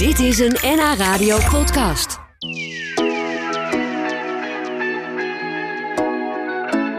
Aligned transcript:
Dit 0.00 0.18
is 0.18 0.38
een 0.38 0.56
NH 0.62 0.94
Radio 0.98 1.38
podcast. 1.50 2.18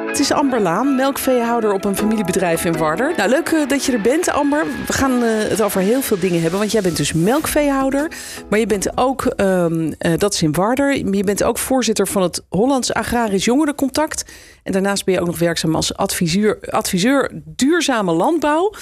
Het 0.07 0.19
is 0.19 0.31
Amber 0.31 0.61
Laan, 0.61 0.95
melkveehouder 0.95 1.73
op 1.73 1.85
een 1.85 1.95
familiebedrijf 1.95 2.65
in 2.65 2.77
Warder. 2.77 3.13
Nou, 3.17 3.29
leuk 3.29 3.49
eh, 3.49 3.67
dat 3.67 3.85
je 3.85 3.91
er 3.91 4.01
bent, 4.01 4.29
Amber. 4.29 4.65
We 4.87 4.93
gaan 4.93 5.23
eh, 5.23 5.29
het 5.49 5.61
over 5.61 5.81
heel 5.81 6.01
veel 6.01 6.19
dingen 6.19 6.41
hebben. 6.41 6.59
Want 6.59 6.71
jij 6.71 6.81
bent 6.81 6.97
dus 6.97 7.13
melkveehouder. 7.13 8.11
Maar 8.49 8.59
je 8.59 8.67
bent 8.67 8.97
ook, 8.97 9.25
ehm, 9.25 9.91
eh, 9.97 10.17
dat 10.17 10.33
is 10.33 10.41
in 10.41 10.51
Warder. 10.51 10.95
Je 11.15 11.23
bent 11.23 11.43
ook 11.43 11.57
voorzitter 11.57 12.07
van 12.07 12.21
het 12.21 12.43
Hollands 12.49 12.93
Agrarisch 12.93 13.45
Jongerencontact. 13.45 14.31
En 14.63 14.71
daarnaast 14.71 15.05
ben 15.05 15.13
je 15.13 15.19
ook 15.19 15.27
nog 15.27 15.39
werkzaam 15.39 15.75
als 15.75 15.95
adviseur, 15.95 16.59
adviseur 16.69 17.31
duurzame 17.33 18.11
landbouw. 18.11 18.73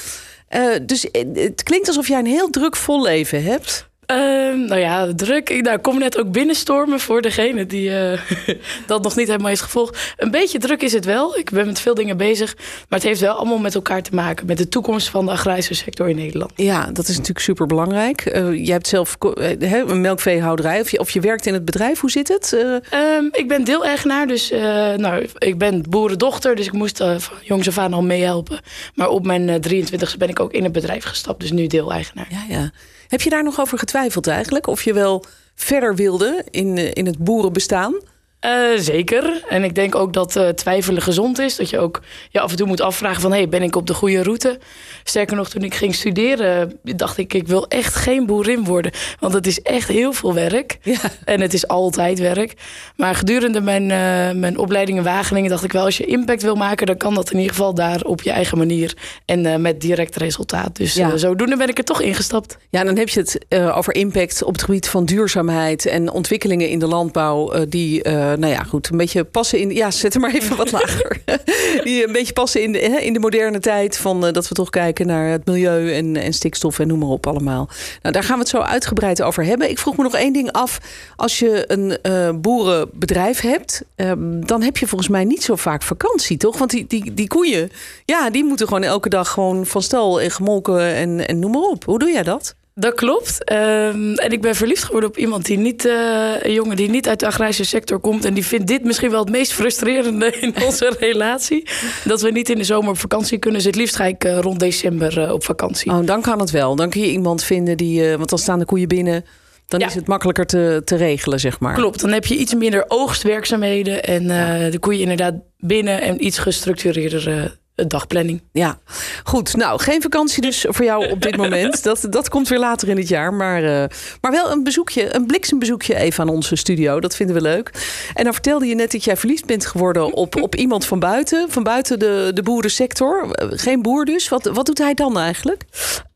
Dus 0.82 1.08
het 1.34 1.64
klinkt 1.64 1.88
alsof 1.88 2.08
jij 2.08 2.20
een 2.20 2.26
heel 2.26 2.50
druk 2.50 2.76
vol 2.76 3.02
leven 3.02 3.44
hebt. 3.44 3.89
Ehm, 4.10 4.66
nou 4.66 4.80
ja, 4.80 5.14
druk. 5.16 5.50
Ik 5.50 5.62
nou, 5.62 5.76
ik 5.76 5.82
kom 5.82 6.00
net 6.00 6.18
ook 6.18 6.32
binnenstormen 6.32 7.00
voor 7.00 7.22
degene 7.22 7.66
die 7.66 7.98
eh, 7.98 8.20
dat 8.88 9.04
nog 9.04 9.16
niet 9.16 9.28
helemaal 9.28 9.48
heeft 9.48 9.62
gevolgd. 9.62 10.14
Een 10.18 10.32
beetje 10.32 10.60
druk 10.60 10.82
is 10.82 10.94
het 10.94 11.06
wel. 11.06 11.38
Ik 11.38 11.50
ben 11.50 11.66
met 11.66 11.80
veel 11.80 11.94
dingen 11.94 12.18
bezig. 12.18 12.56
Maar 12.58 13.00
het 13.00 13.04
heeft 13.04 13.20
wel 13.20 13.34
allemaal 13.34 13.58
met 13.58 13.76
elkaar 13.76 14.02
te 14.02 14.16
maken. 14.16 14.46
Met 14.46 14.58
de 14.58 14.68
toekomst 14.70 15.10
van 15.10 15.26
de 15.26 15.32
agrarische 15.32 15.74
sector 15.74 16.10
in 16.10 16.16
Nederland. 16.16 16.52
Ja, 16.56 16.86
dat 16.92 17.08
is 17.08 17.14
natuurlijk 17.14 17.46
super 17.46 17.68
belangrijk. 17.68 18.24
jij 18.54 18.74
hebt 18.74 18.88
zelf 18.88 19.18
eh, 19.20 19.72
een 19.72 20.02
melkveehouderij. 20.02 20.80
Of 20.80 20.90
je, 20.92 21.00
of 21.00 21.10
je 21.10 21.20
werkt 21.20 21.46
in 21.46 21.54
het 21.54 21.66
bedrijf. 21.66 22.00
Hoe 22.00 22.12
zit 22.12 22.28
het? 22.28 22.54
Eh, 22.54 23.00
Ehm, 23.20 23.26
ik 23.32 23.48
ben 23.48 23.64
deeleigenaar, 23.64 24.28
dus 24.28 24.52
eh, 24.52 24.62
nou, 24.94 25.28
ik 25.38 25.58
ben 25.58 25.84
boerendochter. 25.90 26.56
Dus 26.56 26.66
ik 26.66 26.72
moest 26.74 27.00
eh, 27.00 27.18
van 27.18 27.38
jongs 27.42 27.68
af 27.68 27.78
aan 27.78 27.94
al 27.94 28.02
meehelpen. 28.02 28.60
Maar 28.96 29.08
op 29.08 29.26
mijn 29.26 29.50
eh, 29.50 29.56
23e 29.56 30.18
ben 30.18 30.30
ik 30.30 30.40
ook 30.40 30.54
in 30.54 30.64
het 30.64 30.72
bedrijf 30.72 31.04
gestapt. 31.04 31.40
Dus 31.40 31.52
nu 31.52 31.68
deeleigenaar. 31.68 32.28
ja, 32.30 32.46
ja. 32.50 32.72
Heb 33.10 33.22
je 33.22 33.30
daar 33.30 33.44
nog 33.44 33.60
over 33.60 33.78
getwijfeld 33.78 34.28
eigenlijk? 34.28 34.68
Of 34.68 34.84
je 34.84 34.94
wel 34.94 35.26
verder 35.56 35.96
wilde 35.96 36.46
in, 36.50 36.78
eh, 36.78 36.92
in 36.94 37.06
het 37.06 37.18
boerenbestaan? 37.18 37.96
Eh, 38.40 38.52
zeker. 38.78 39.44
En 39.50 39.64
ik 39.64 39.76
denk 39.76 39.96
ook 39.96 40.14
dat 40.14 40.36
eh, 40.36 40.48
twijfelen 40.48 41.02
gezond 41.02 41.40
is. 41.40 41.56
Dat 41.56 41.70
je 41.70 41.80
ook 41.80 42.02
je 42.30 42.40
af 42.40 42.52
en 42.52 42.58
toe 42.58 42.68
moet 42.68 42.82
afvragen 42.82 43.22
van... 43.22 43.32
hey, 43.32 43.50
ben 43.50 43.62
ik 43.62 43.76
op 43.76 43.88
de 43.88 43.94
goede 43.94 44.24
route? 44.24 44.60
Sterker 45.04 45.36
nog, 45.36 45.50
toen 45.50 45.64
ik 45.64 45.74
ging 45.76 45.96
studeren... 45.96 46.80
dacht 46.84 47.18
ik, 47.18 47.34
ik 47.34 47.48
wil 47.48 47.68
echt 47.68 47.96
geen 47.96 48.26
boerin 48.26 48.64
worden. 48.64 48.92
Want 49.20 49.34
het 49.34 49.48
is 49.48 49.62
echt 49.62 49.88
heel 49.88 50.14
veel 50.14 50.34
werk. 50.34 50.78
Ja. 50.82 50.98
En 51.26 51.42
het 51.42 51.54
is 51.54 51.68
altijd 51.68 52.20
werk. 52.20 52.54
Maar 52.96 53.16
gedurende 53.16 53.62
mijn, 53.62 53.92
eh, 53.92 54.40
mijn 54.40 54.58
opleiding 54.58 54.98
in 54.98 55.04
Wageningen 55.04 55.50
dacht 55.50 55.64
ik 55.64 55.72
wel... 55.72 55.86
als 55.86 55.98
je 55.98 56.06
impact 56.06 56.42
wil 56.42 56.56
maken, 56.56 56.88
dan 56.88 56.98
kan 56.98 57.14
dat 57.14 57.32
in 57.32 57.38
ieder 57.38 57.56
geval 57.56 57.74
daar 57.74 58.02
op 58.02 58.22
je 58.22 58.32
eigen 58.32 58.58
manier. 58.58 58.94
En 59.26 59.62
met 59.62 59.82
direct 59.82 60.16
resultaat. 60.16 60.76
Dus 60.76 60.94
Ja. 60.94 61.18
zodoende 61.18 61.58
ben 61.58 61.68
ik 61.70 61.78
er 61.78 61.84
toch 61.84 62.02
ingestapt. 62.02 62.58
Ja, 62.70 62.84
dan 62.84 62.98
heb 62.98 63.10
je 63.10 63.20
het 63.20 63.46
over 63.76 63.96
impact 63.96 64.44
op 64.44 64.54
het 64.54 64.64
gebied 64.64 64.90
van 64.90 65.06
duurzaamheid 65.06 65.86
en 65.86 66.12
ontwikkelingen 66.12 66.70
in 66.70 66.80
de 66.80 66.88
landbouw. 66.88 67.66
die, 67.70 68.02
nou 68.38 68.54
ja, 68.54 68.64
goed, 68.64 68.90
een 68.90 68.98
beetje 68.98 69.24
passen 69.24 69.60
in. 69.60 69.74
Ja, 69.74 69.92
zet 69.92 70.14
er 70.14 70.20
maar 70.20 70.34
even 70.34 70.58
wat 70.58 70.72
lager. 70.80 71.22
die 71.84 72.08
een 72.08 72.12
beetje 72.12 72.34
passen 72.34 72.64
in 72.64 72.72
de, 72.72 72.80
hè, 72.80 72.98
in 72.98 73.14
de 73.14 73.20
moderne 73.20 73.60
tijd. 73.60 73.98
Van 73.98 74.26
eh, 74.26 74.34
dat 74.34 74.48
we 74.48 74.56
toch 74.56 74.70
kijken 74.70 75.08
naar 75.08 75.30
het 75.30 75.46
milieu 75.46 75.94
en, 75.94 76.16
en 76.16 76.34
stikstof 76.34 76.80
en 76.80 76.88
noem 76.88 77.00
maar 77.00 77.10
op 77.10 77.28
allemaal. 77.28 77.70
Nou, 78.02 78.14
daar 78.14 78.24
gaan 78.24 78.34
we 78.34 78.40
het 78.40 78.50
zo 78.50 78.58
uitgebreid 78.58 79.22
over 79.22 79.44
hebben. 79.44 79.70
Ik 79.70 79.80
vroeg 79.80 79.98
me 79.98 80.04
nog 80.04 80.16
één 80.16 80.34
ding 80.34 80.52
af. 80.52 80.80
Als 81.16 81.40
je 81.40 81.64
een 81.68 82.02
eh, 82.02 82.30
boerenbedrijf 82.36 83.42
hebt, 83.42 83.84
ehm, 83.96 84.40
dan 84.40 84.62
heb 84.62 84.78
je 84.78 84.88
volgens 84.88 85.10
mij 85.10 85.24
niet 85.24 85.44
zo 85.44 85.56
vaak 85.56 85.82
vakantie, 85.82 86.38
toch? 86.38 86.58
Want 86.58 86.72
die, 86.72 86.86
die, 86.88 87.14
die 87.14 87.28
koeien, 87.28 87.72
ja, 88.06 88.30
die 88.30 88.44
moeten 88.44 88.68
gewoon 88.68 88.84
elke 88.84 89.10
dag 89.10 89.30
gewoon 89.30 89.66
van 89.66 89.82
stal 89.82 90.22
en 90.22 90.32
gemolken 90.32 90.96
en, 90.96 91.28
en 91.28 91.40
noem 91.40 91.52
maar 91.52 91.62
op. 91.62 91.86
Hoe 91.86 92.00
doe 92.00 92.12
jij 92.12 92.24
dat? 92.24 92.56
Dat 92.80 92.94
klopt. 92.94 93.44
Ehm, 93.44 94.14
en 94.14 94.32
ik 94.32 94.42
ben 94.42 94.56
verliefd 94.56 94.84
geworden 94.84 95.10
op 95.10 95.18
iemand 95.18 95.46
die 95.46 95.58
niet, 95.58 95.86
eh, 95.86 96.32
een 96.40 96.54
jongen 96.54 96.76
die 96.76 96.90
niet 96.90 97.08
uit 97.08 97.20
de 97.20 97.26
agrarische 97.26 97.64
sector 97.64 98.00
komt. 98.00 98.26
En 98.26 98.34
die 98.34 98.46
vindt 98.46 98.68
dit 98.68 98.84
misschien 98.84 99.10
wel 99.12 99.20
het 99.20 99.30
meest 99.30 99.54
frustrerende 99.54 100.32
in 100.42 100.54
onze 100.64 100.96
relatie. 101.00 101.68
Dat 102.04 102.22
we 102.22 102.32
niet 102.32 102.50
in 102.50 102.58
de 102.58 102.64
zomer 102.64 102.90
op 102.90 102.98
vakantie 102.98 103.38
kunnen. 103.38 103.60
Dus 103.60 103.68
het 103.70 103.76
liefst 103.80 103.96
ga 103.96 104.06
ik 104.06 104.24
eh, 104.24 104.40
rond 104.40 104.60
december 104.60 105.22
eh, 105.22 105.32
op 105.32 105.44
vakantie. 105.44 105.92
Oh, 105.92 106.06
dan 106.06 106.22
kan 106.22 106.40
het 106.40 106.52
wel. 106.52 106.76
Dan 106.76 106.90
kun 106.90 107.02
je 107.02 107.12
iemand 107.12 107.44
vinden 107.44 107.78
die, 107.78 108.18
want 108.18 108.30
dan 108.30 108.40
staan 108.40 108.60
de 108.60 108.66
koeien 108.66 108.88
binnen. 108.88 109.26
Dan 109.68 109.80
Ja. 109.80 109.88
is 109.88 109.96
het 109.96 110.08
makkelijker 110.08 110.46
te, 110.46 110.82
te 110.86 110.96
regelen, 110.96 111.40
zeg 111.40 111.60
maar. 111.60 111.74
Klopt, 111.74 112.02
dan 112.02 112.12
heb 112.12 112.26
je 112.26 112.36
iets 112.38 112.54
minder 112.56 112.86
oogstwerkzaamheden. 112.88 114.04
En 114.04 114.28
de 114.72 114.80
koeien 114.80 115.02
inderdaad 115.02 115.34
binnen 115.58 116.02
en 116.02 116.26
iets 116.26 116.38
gestructureerder 116.38 117.58
dagplanning. 117.88 118.42
Ja, 118.52 118.80
goed. 119.24 119.56
Nou, 119.56 119.82
geen 119.82 120.02
vakantie 120.02 120.42
dus 120.42 120.66
voor 120.70 120.86
jou 120.86 121.10
op 121.10 121.22
dit 121.22 121.38
moment. 121.44 121.84
Dat, 121.84 122.08
dat 122.10 122.30
komt 122.30 122.48
weer 122.48 122.60
later 122.60 122.90
in 122.90 122.98
het 122.98 123.08
jaar. 123.08 123.34
Maar, 123.34 123.64
eh, 123.64 123.90
maar 124.22 124.32
wel 124.32 124.52
een 124.52 124.64
bezoekje, 124.64 125.16
een 125.16 125.26
bliksembezoekje 125.26 125.96
even 125.96 126.24
aan 126.24 126.30
onze 126.30 126.56
studio. 126.56 127.00
Dat 127.00 127.16
vinden 127.16 127.36
we 127.36 127.42
leuk. 127.42 127.72
En 128.14 128.24
dan 128.24 128.34
vertelde 128.34 128.66
je 128.66 128.76
net 128.76 128.92
dat 128.92 129.04
jij 129.04 129.18
verliefd 129.18 129.46
bent 129.46 129.66
geworden 129.66 130.14
op, 130.14 130.42
op 130.42 130.56
iemand 130.66 130.86
van 130.86 131.00
buiten. 131.00 131.46
Van 131.50 131.64
buiten 131.64 132.00
de, 132.00 132.32
de 132.34 132.44
boerensector. 132.44 133.32
Eh, 133.32 133.48
Geen 133.52 133.82
boer 133.82 134.06
dus. 134.06 134.30
Wat, 134.30 134.46
wat 134.46 134.66
doet 134.66 134.78
hij 134.78 134.94
dan 134.94 135.20
eigenlijk? 135.20 135.64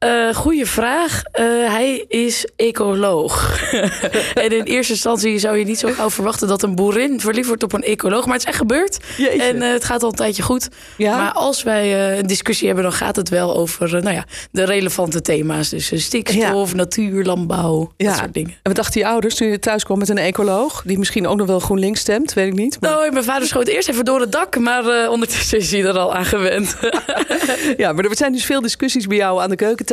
Eh 0.03 0.35
goeie 0.35 0.65
vraag. 0.65 1.23
Eh, 1.31 1.45
hij 1.45 2.05
is 2.07 2.47
ecoloog. 2.55 3.61
en 4.33 4.51
in 4.51 4.63
eerste 4.63 4.93
instantie 4.93 5.39
zou 5.39 5.57
je 5.57 5.65
niet 5.65 5.79
zo 5.79 5.91
gauw 5.91 6.09
verwachten 6.09 6.47
dat 6.47 6.63
een 6.63 6.75
boerin 6.75 7.19
verliefd 7.19 7.47
wordt 7.47 7.63
op 7.63 7.73
een 7.73 7.83
ecoloog. 7.83 8.25
Maar 8.25 8.33
het 8.33 8.41
is 8.41 8.47
echt 8.47 8.57
gebeurd. 8.57 8.97
Jeetje. 9.17 9.43
En 9.43 9.61
eh, 9.61 9.71
het 9.71 9.83
gaat 9.83 10.03
al 10.03 10.09
een 10.09 10.15
tijdje 10.15 10.43
goed. 10.43 10.69
Ja? 10.97 11.17
Maar 11.17 11.31
als 11.31 11.63
wij 11.63 12.17
een 12.19 12.27
discussie 12.27 12.65
hebben, 12.65 12.83
dan 12.83 12.93
gaat 12.93 13.15
het 13.15 13.29
wel 13.29 13.55
over 13.57 13.89
nou 13.89 14.15
ja, 14.15 14.25
de 14.51 14.63
relevante 14.63 15.21
thema's. 15.21 15.69
Dus 15.69 16.03
stikstof, 16.03 16.73
natuur, 16.73 17.23
landbouw, 17.23 17.91
dat 17.97 18.15
soort 18.15 18.33
dingen. 18.33 18.51
En 18.51 18.59
wat 18.61 18.75
dachten 18.75 19.01
je 19.01 19.07
ouders 19.07 19.35
toen 19.35 19.47
je 19.47 19.59
thuis 19.59 19.83
kwam 19.83 19.97
met 19.97 20.09
een 20.09 20.17
ecoloog? 20.17 20.83
Die 20.85 20.97
misschien 20.97 21.27
ook 21.27 21.37
nog 21.37 21.47
wel 21.47 21.59
GroenLinks 21.59 21.99
stemt, 21.99 22.33
weet 22.33 22.47
ik 22.47 22.53
niet. 22.53 22.77
Maar... 22.79 22.89
Nou, 22.89 23.11
mijn 23.11 23.23
vader 23.23 23.47
schoot 23.47 23.67
eerst 23.67 23.89
even 23.89 24.05
door 24.05 24.19
het 24.19 24.31
dak, 24.31 24.59
maar 24.59 25.09
ondertussen 25.09 25.57
is 25.57 25.71
hij 25.71 25.83
er 25.83 25.97
al 25.97 26.15
aan 26.15 26.25
gewend. 26.25 26.75
Ja, 27.77 27.93
maar 27.93 28.05
er 28.05 28.17
zijn 28.17 28.31
dus 28.31 28.45
veel 28.45 28.61
discussies 28.61 29.07
bij 29.07 29.17
jou 29.17 29.41
aan 29.41 29.49
de 29.49 29.55
keukentafel. 29.55 29.92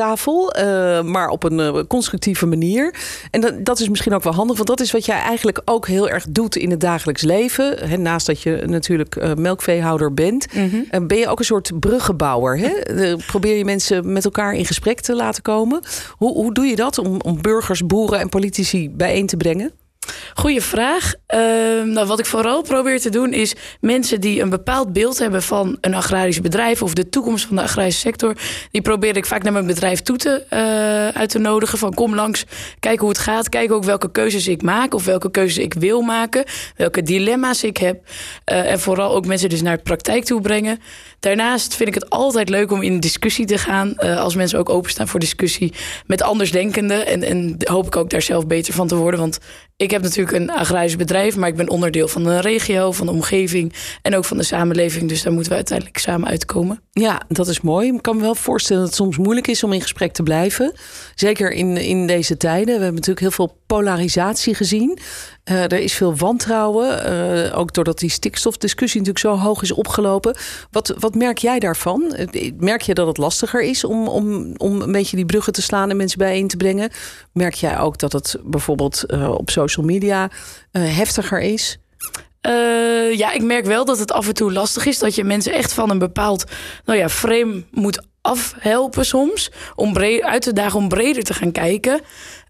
Eh, 0.52 1.02
maar 1.02 1.28
op 1.28 1.42
een 1.44 1.60
eh, 1.60 1.80
constructieve 1.88 2.46
manier. 2.46 2.94
En 3.30 3.40
dat, 3.40 3.64
dat 3.64 3.80
is 3.80 3.88
misschien 3.88 4.14
ook 4.14 4.22
wel 4.22 4.34
handig. 4.34 4.56
Want 4.56 4.68
dat 4.68 4.80
is 4.80 4.90
wat 4.92 5.04
jij 5.04 5.18
eigenlijk 5.18 5.60
ook 5.64 5.86
heel 5.86 6.08
erg 6.08 6.24
doet 6.28 6.56
in 6.56 6.70
het 6.70 6.80
dagelijks 6.80 7.22
leven. 7.22 7.88
Hè, 7.88 7.96
naast 7.96 8.26
dat 8.26 8.42
je 8.42 8.62
natuurlijk 8.66 9.16
eh, 9.16 9.34
melkveehouder 9.34 10.14
bent. 10.14 10.46
eh, 10.90 11.06
ben 11.06 11.18
je 11.18 11.28
ook 11.28 11.38
een 11.38 11.44
soort 11.44 11.80
bruggenbouwer. 11.80 12.58
Hè? 12.58 13.16
Probeer 13.26 13.56
je 13.56 13.64
mensen 13.64 14.12
met 14.12 14.24
elkaar 14.24 14.54
in 14.54 14.66
gesprek 14.66 15.00
te 15.00 15.14
laten 15.14 15.42
komen. 15.42 15.80
Hoe, 16.10 16.32
hoe 16.32 16.54
doe 16.54 16.66
je 16.66 16.76
dat 16.76 16.98
om, 16.98 17.20
om 17.20 17.42
burgers, 17.42 17.86
boeren 17.86 18.18
en 18.20 18.28
politici 18.28 18.90
bijeen 18.90 19.26
te 19.26 19.36
brengen? 19.36 19.72
Goeie 20.34 20.60
vraag. 20.60 21.14
Ehm, 21.26 21.88
nou, 21.92 22.06
wat 22.06 22.18
ik 22.18 22.26
vooral 22.26 22.62
probeer 22.62 23.00
te 23.00 23.10
doen 23.10 23.32
is 23.32 23.54
mensen 23.80 24.20
die 24.20 24.42
een 24.42 24.50
bepaald 24.50 24.92
beeld 24.92 25.18
hebben 25.18 25.42
van 25.42 25.78
een 25.80 25.94
agrarisch 25.94 26.40
bedrijf 26.40 26.82
of 26.82 26.94
de 26.94 27.08
toekomst 27.08 27.46
van 27.46 27.56
de 27.56 27.62
agrarische 27.62 28.00
sector, 28.00 28.34
die 28.70 28.82
probeer 28.82 29.16
ik 29.16 29.26
vaak 29.26 29.42
naar 29.42 29.52
mijn 29.52 29.66
bedrijf 29.66 30.00
toe 30.02 30.16
te, 30.16 30.44
eh, 30.48 31.20
uit 31.20 31.28
te 31.30 31.38
nodigen. 31.38 31.78
Van 31.78 31.94
kom 31.94 32.14
langs, 32.14 32.44
kijk 32.80 33.00
hoe 33.00 33.08
het 33.08 33.18
gaat, 33.18 33.48
kijk 33.48 33.72
ook 33.72 33.84
welke 33.84 34.10
keuzes 34.10 34.48
ik 34.48 34.62
maak 34.62 34.94
of 34.94 35.04
welke 35.04 35.30
keuzes 35.30 35.64
ik 35.64 35.74
wil 35.74 36.00
maken, 36.00 36.44
welke 36.76 37.02
dilemma's 37.02 37.62
ik 37.62 37.76
heb. 37.76 38.08
Eh, 38.44 38.70
en 38.70 38.80
vooral 38.80 39.14
ook 39.14 39.26
mensen 39.26 39.48
dus 39.48 39.62
naar 39.62 39.76
de 39.76 39.82
praktijk 39.82 40.24
toe 40.24 40.40
brengen. 40.40 40.78
Daarnaast 41.20 41.74
vind 41.76 41.88
ik 41.88 41.94
het 41.94 42.10
altijd 42.10 42.48
leuk 42.48 42.72
om 42.72 42.82
in 42.82 43.00
discussie 43.00 43.46
te 43.46 43.58
gaan. 43.58 43.96
eh, 43.96 44.18
als 44.20 44.34
mensen 44.34 44.58
ook 44.58 44.68
openstaan 44.68 45.08
voor 45.08 45.20
discussie 45.20 45.72
met 46.06 46.22
andersdenkenden. 46.22 47.06
En, 47.06 47.22
en 47.22 47.56
hoop 47.58 47.86
ik 47.86 47.96
ook 47.96 48.10
daar 48.10 48.22
zelf 48.22 48.46
beter 48.46 48.74
van 48.74 48.88
te 48.88 48.96
worden. 48.96 49.20
Want 49.20 49.38
ik 49.80 49.90
heb 49.90 50.02
natuurlijk 50.02 50.36
een 50.36 50.50
agrarisch 50.50 50.96
bedrijf, 50.96 51.36
maar 51.36 51.48
ik 51.48 51.56
ben 51.56 51.68
onderdeel 51.68 52.08
van 52.08 52.22
de 52.24 52.40
regio, 52.40 52.92
van 52.92 53.06
de 53.06 53.12
omgeving 53.12 53.72
en 54.02 54.16
ook 54.16 54.24
van 54.24 54.36
de 54.36 54.42
samenleving. 54.42 55.08
Dus 55.08 55.22
daar 55.22 55.32
moeten 55.32 55.50
we 55.50 55.56
uiteindelijk 55.56 55.98
samen 55.98 56.28
uitkomen. 56.28 56.82
Ja, 56.90 57.22
dat 57.28 57.48
is 57.48 57.60
mooi. 57.60 57.92
Ik 57.92 58.02
kan 58.02 58.16
me 58.16 58.22
wel 58.22 58.34
voorstellen 58.34 58.82
dat 58.82 58.90
het 58.90 59.00
soms 59.00 59.18
moeilijk 59.18 59.46
is 59.46 59.64
om 59.64 59.72
in 59.72 59.80
gesprek 59.80 60.12
te 60.12 60.22
blijven. 60.22 60.72
Zeker 61.14 61.52
in, 61.52 61.76
in 61.76 62.06
deze 62.06 62.36
tijden. 62.36 62.66
We 62.66 62.72
hebben 62.72 62.94
natuurlijk 62.94 63.20
heel 63.20 63.30
veel 63.30 63.56
polarisatie 63.66 64.54
gezien. 64.54 64.98
Eh, 65.50 65.62
er 65.62 65.78
is 65.78 65.94
veel 65.94 66.16
wantrouwen. 66.16 67.04
eh, 67.04 67.58
ook 67.58 67.72
doordat 67.72 67.98
die 67.98 68.10
stikstofdiscussie 68.10 69.00
natuurlijk 69.00 69.26
zo 69.26 69.44
hoog 69.44 69.62
is 69.62 69.72
opgelopen. 69.72 70.36
Wat, 70.70 70.94
wat 70.98 71.14
merk 71.14 71.38
jij 71.38 71.58
daarvan? 71.58 72.14
Eh, 72.14 72.52
Merk 72.58 72.82
je 72.82 72.94
dat 72.94 73.06
het 73.06 73.16
lastiger 73.16 73.62
is 73.62 73.84
om, 73.84 74.08
om, 74.08 74.54
om 74.56 74.80
een 74.80 74.92
beetje 74.92 75.16
die 75.16 75.24
bruggen 75.24 75.52
te 75.52 75.62
slaan 75.62 75.90
en 75.90 75.96
mensen 75.96 76.18
bijeen 76.18 76.48
te 76.48 76.56
brengen? 76.56 76.90
Merk 77.32 77.54
jij 77.54 77.78
ook 77.78 77.98
dat 77.98 78.12
het 78.12 78.36
bijvoorbeeld 78.44 79.04
op 79.38 79.50
social 79.50 79.86
media 79.86 80.30
heftiger 80.70 81.40
is? 81.40 81.78
Ja, 83.12 83.32
ik 83.32 83.42
merk 83.42 83.64
wel 83.64 83.84
dat 83.84 83.98
het 83.98 84.12
af 84.12 84.28
en 84.28 84.34
toe 84.34 84.52
lastig 84.52 84.86
is. 84.86 84.98
Dat 84.98 85.14
je 85.14 85.24
mensen 85.24 85.52
echt 85.52 85.72
van 85.72 85.90
een 85.90 85.98
bepaald 85.98 86.44
nou 86.84 86.98
ja, 86.98 87.08
frame 87.08 87.64
moet 87.70 88.06
afhelpen 88.20 89.06
soms. 89.06 89.50
Om 89.74 89.96
uit 90.20 90.42
te 90.42 90.52
dagen 90.52 90.78
om 90.78 90.88
breder 90.88 91.22
te 91.22 91.34
gaan 91.34 91.52
kijken. 91.52 92.00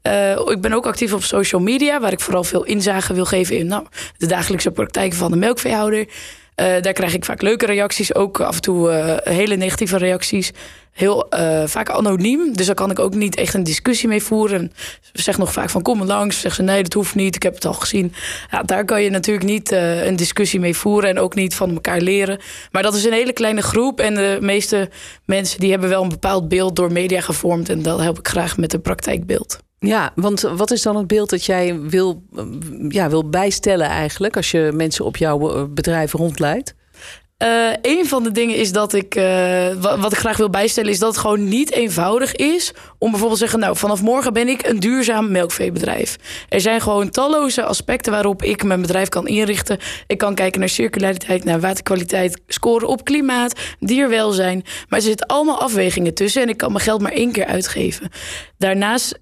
Eh, 0.02 0.30
ik 0.30 0.60
ben 0.60 0.72
ook 0.72 0.86
actief 0.86 1.12
op 1.12 1.22
social 1.22 1.60
media, 1.60 2.00
waar 2.00 2.12
ik 2.12 2.20
vooral 2.20 2.44
veel 2.44 2.64
inzage 2.64 3.14
wil 3.14 3.24
geven 3.24 3.58
in 3.58 3.66
nou, 3.66 3.86
de 4.16 4.26
dagelijkse 4.26 4.70
praktijk 4.70 5.12
van 5.12 5.30
de 5.30 5.36
melkveehouder. 5.36 6.06
daar 6.54 6.92
krijg 6.92 7.14
ik 7.14 7.24
vaak 7.24 7.42
leuke 7.42 7.66
reacties, 7.66 8.14
ook 8.14 8.40
af 8.40 8.54
en 8.54 8.60
toe 8.60 8.90
hele 9.24 9.56
negatieve 9.56 9.96
reacties 9.98 10.52
heel 10.92 11.26
vaak 11.66 11.90
anoniem. 11.90 12.56
Dus 12.56 12.66
daar 12.66 12.74
kan 12.74 12.90
ik 12.90 12.98
ook 12.98 13.14
niet 13.14 13.36
echt 13.36 13.54
een 13.54 13.62
discussie 13.62 14.08
mee 14.08 14.22
voeren. 14.22 14.72
Ze 15.00 15.22
zeggen 15.22 15.44
nog 15.44 15.52
vaak 15.52 15.70
van 15.70 15.82
kom 15.82 16.02
langs. 16.02 16.40
Zeggen 16.40 16.64
ze 16.64 16.72
nee, 16.72 16.82
dat 16.82 16.92
hoeft 16.92 17.14
niet. 17.14 17.34
Ik 17.34 17.42
heb 17.42 17.54
het 17.54 17.64
al 17.64 17.72
gezien. 17.72 18.12
Ja, 18.50 18.62
daar 18.62 18.84
kan 18.84 19.02
je 19.02 19.10
natuurlijk 19.10 19.46
niet 19.46 19.72
een 19.72 20.16
discussie 20.16 20.60
mee 20.60 20.76
voeren. 20.76 21.10
En 21.10 21.18
ook 21.18 21.34
niet 21.34 21.54
van 21.54 21.70
elkaar 21.70 22.00
leren. 22.00 22.38
Maar 22.70 22.82
dat 22.82 22.94
is 22.94 23.04
een 23.04 23.12
hele 23.12 23.32
kleine 23.32 23.62
groep. 23.62 24.00
En 24.00 24.14
de 24.14 24.38
meeste 24.40 24.90
mensen 25.24 25.60
die 25.60 25.70
hebben 25.70 25.88
wel 25.88 26.02
een 26.02 26.08
bepaald 26.08 26.48
beeld 26.48 26.76
door 26.76 26.92
media 26.92 27.20
gevormd. 27.20 27.68
En 27.68 27.82
dat 27.82 28.00
help 28.00 28.18
ik 28.18 28.28
graag 28.28 28.56
met 28.56 28.72
een 28.72 28.82
praktijkbeeld. 28.82 29.58
Ja, 29.80 30.12
want 30.14 30.40
wat 30.40 30.70
is 30.70 30.82
dan 30.82 30.96
het 30.96 31.06
beeld 31.06 31.30
dat 31.30 31.44
jij 31.44 31.80
wil, 31.80 32.22
ja, 32.88 33.08
wil 33.08 33.28
bijstellen 33.28 33.86
eigenlijk... 33.86 34.36
als 34.36 34.50
je 34.50 34.70
mensen 34.74 35.04
op 35.04 35.16
jouw 35.16 35.54
eh, 35.54 35.64
bedrijf 35.68 36.12
rondleidt? 36.12 36.74
Uh, 37.42 37.72
een 37.82 38.06
van 38.06 38.22
de 38.22 38.30
dingen 38.30 38.56
is 38.56 38.72
dat 38.72 38.92
ik, 38.92 39.14
uh, 39.14 39.68
wat 39.80 40.12
ik 40.12 40.18
graag 40.18 40.36
wil 40.36 40.50
bijstellen, 40.50 40.90
is 40.90 40.98
dat 40.98 41.08
het 41.08 41.20
gewoon 41.20 41.48
niet 41.48 41.72
eenvoudig 41.72 42.34
is 42.36 42.72
om 42.98 43.10
bijvoorbeeld 43.10 43.38
te 43.40 43.44
zeggen, 43.44 43.58
nou, 43.58 43.76
vanaf 43.76 44.02
morgen 44.02 44.32
ben 44.32 44.48
ik 44.48 44.66
een 44.66 44.80
duurzaam 44.80 45.30
melkveebedrijf. 45.30 46.16
Er 46.48 46.60
zijn 46.60 46.80
gewoon 46.80 47.10
talloze 47.10 47.64
aspecten 47.64 48.12
waarop 48.12 48.42
ik 48.42 48.64
mijn 48.64 48.80
bedrijf 48.80 49.08
kan 49.08 49.26
inrichten. 49.26 49.78
Ik 50.06 50.18
kan 50.18 50.34
kijken 50.34 50.60
naar 50.60 50.68
circulariteit, 50.68 51.44
naar 51.44 51.60
waterkwaliteit, 51.60 52.40
scoren 52.46 52.88
op 52.88 53.04
klimaat, 53.04 53.60
dierwelzijn. 53.78 54.62
Maar 54.88 54.98
er 54.98 55.04
zitten 55.04 55.26
allemaal 55.26 55.60
afwegingen 55.60 56.14
tussen 56.14 56.42
en 56.42 56.48
ik 56.48 56.56
kan 56.56 56.72
mijn 56.72 56.84
geld 56.84 57.00
maar 57.00 57.12
één 57.12 57.32
keer 57.32 57.46
uitgeven. 57.46 58.08
Daarnaast 58.58 59.20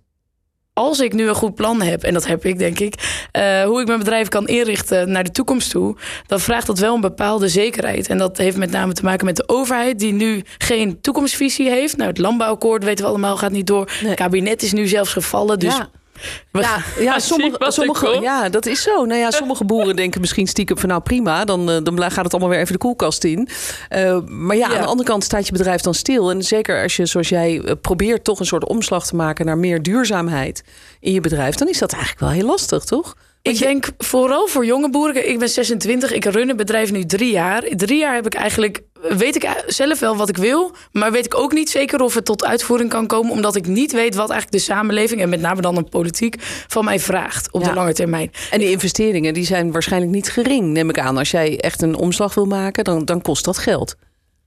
als 0.78 1.00
ik 1.00 1.12
nu 1.12 1.28
een 1.28 1.34
goed 1.34 1.54
plan 1.54 1.82
heb, 1.82 2.02
en 2.02 2.12
dat 2.12 2.26
heb 2.26 2.44
ik 2.44 2.58
denk 2.58 2.78
ik, 2.78 2.94
uh, 3.38 3.62
hoe 3.62 3.80
ik 3.80 3.86
mijn 3.86 3.98
bedrijf 3.98 4.28
kan 4.28 4.46
inrichten 4.46 5.10
naar 5.10 5.24
de 5.24 5.30
toekomst 5.30 5.70
toe, 5.70 5.96
dan 6.26 6.40
vraagt 6.40 6.66
dat 6.66 6.78
wel 6.78 6.94
een 6.94 7.00
bepaalde 7.00 7.48
zekerheid. 7.48 8.08
En 8.08 8.18
dat 8.18 8.36
heeft 8.36 8.56
met 8.56 8.70
name 8.70 8.92
te 8.92 9.04
maken 9.04 9.26
met 9.26 9.36
de 9.36 9.48
overheid, 9.48 9.98
die 9.98 10.12
nu 10.12 10.42
geen 10.58 11.00
toekomstvisie 11.00 11.70
heeft. 11.70 11.96
Nou, 11.96 12.08
het 12.08 12.18
landbouwakkoord 12.18 12.84
weten 12.84 13.04
we 13.04 13.10
allemaal 13.10 13.36
gaat 13.36 13.50
niet 13.50 13.66
door. 13.66 13.90
Het 14.04 14.14
kabinet 14.14 14.62
is 14.62 14.72
nu 14.72 14.86
zelfs 14.86 15.12
gevallen. 15.12 15.58
Dus 15.58 15.76
ja. 15.76 15.90
Ja, 16.52 16.78
ja, 16.98 17.18
sommige, 17.18 17.70
sommige, 17.70 18.18
ja, 18.20 18.48
dat 18.48 18.66
is 18.66 18.82
zo. 18.82 19.04
Nou 19.04 19.20
ja, 19.20 19.30
sommige 19.40 19.64
boeren 19.64 19.96
denken 19.96 20.20
misschien 20.20 20.46
stiekem 20.46 20.78
van 20.78 20.88
nou 20.88 21.00
prima, 21.00 21.44
dan, 21.44 21.70
eh, 21.70 21.76
dan 21.82 22.10
gaat 22.10 22.24
het 22.24 22.32
allemaal 22.32 22.50
weer 22.50 22.60
even 22.60 22.72
de 22.72 22.78
koelkast 22.78 23.24
in. 23.24 23.48
Uh, 23.90 24.18
maar 24.26 24.56
ja, 24.56 24.68
aan 24.68 24.80
de 24.80 24.86
andere 24.86 25.08
kant 25.08 25.24
staat 25.24 25.46
je 25.46 25.52
bedrijf 25.52 25.80
dan 25.80 25.94
stil. 25.94 26.30
En 26.30 26.42
zeker 26.42 26.82
als 26.82 26.96
je, 26.96 27.06
zoals 27.06 27.28
jij, 27.28 27.60
eh, 27.60 27.72
probeert 27.80 28.24
toch 28.24 28.40
een 28.40 28.46
soort 28.46 28.68
omslag 28.68 29.06
te 29.06 29.16
maken 29.16 29.46
naar 29.46 29.58
meer 29.58 29.82
duurzaamheid 29.82 30.64
in 31.00 31.12
je 31.12 31.20
bedrijf, 31.20 31.54
dan 31.54 31.68
is 31.68 31.78
dat 31.78 31.92
eigenlijk 31.92 32.20
wel 32.22 32.30
heel 32.30 32.46
lastig, 32.46 32.84
toch? 32.84 33.14
Ik 33.42 33.58
denk 33.58 33.88
vooral 33.98 34.46
voor 34.46 34.64
jonge 34.64 34.90
boeren. 34.90 35.28
Ik 35.28 35.38
ben 35.38 35.48
26, 35.48 36.12
ik 36.12 36.24
run 36.24 36.48
een 36.48 36.56
bedrijf 36.56 36.92
nu 36.92 37.04
drie 37.04 37.30
jaar. 37.30 37.62
Drie 37.62 37.98
jaar 37.98 38.14
heb 38.14 38.26
ik 38.26 38.34
eigenlijk, 38.34 38.82
weet 39.00 39.36
ik 39.36 39.64
zelf 39.66 39.98
wel 39.98 40.16
wat 40.16 40.28
ik 40.28 40.36
wil, 40.36 40.72
maar 40.92 41.12
weet 41.12 41.24
ik 41.24 41.34
ook 41.34 41.52
niet 41.52 41.70
zeker 41.70 42.00
of 42.00 42.14
het 42.14 42.24
tot 42.24 42.44
uitvoering 42.44 42.90
kan 42.90 43.06
komen, 43.06 43.32
omdat 43.32 43.56
ik 43.56 43.66
niet 43.66 43.92
weet 43.92 44.14
wat 44.14 44.30
eigenlijk 44.30 44.64
de 44.64 44.72
samenleving 44.72 45.20
en 45.20 45.28
met 45.28 45.40
name 45.40 45.60
dan 45.60 45.74
de 45.74 45.82
politiek 45.82 46.36
van 46.68 46.84
mij 46.84 47.00
vraagt 47.00 47.52
op 47.52 47.64
de 47.64 47.72
lange 47.72 47.92
termijn. 47.92 48.30
En 48.50 48.58
die 48.58 48.70
investeringen 48.70 49.34
die 49.34 49.44
zijn 49.44 49.72
waarschijnlijk 49.72 50.12
niet 50.12 50.30
gering, 50.30 50.66
neem 50.66 50.88
ik 50.88 50.98
aan. 50.98 51.18
Als 51.18 51.30
jij 51.30 51.60
echt 51.60 51.82
een 51.82 51.96
omslag 51.96 52.34
wil 52.34 52.46
maken, 52.46 52.84
dan, 52.84 53.04
dan 53.04 53.22
kost 53.22 53.44
dat 53.44 53.58
geld. 53.58 53.96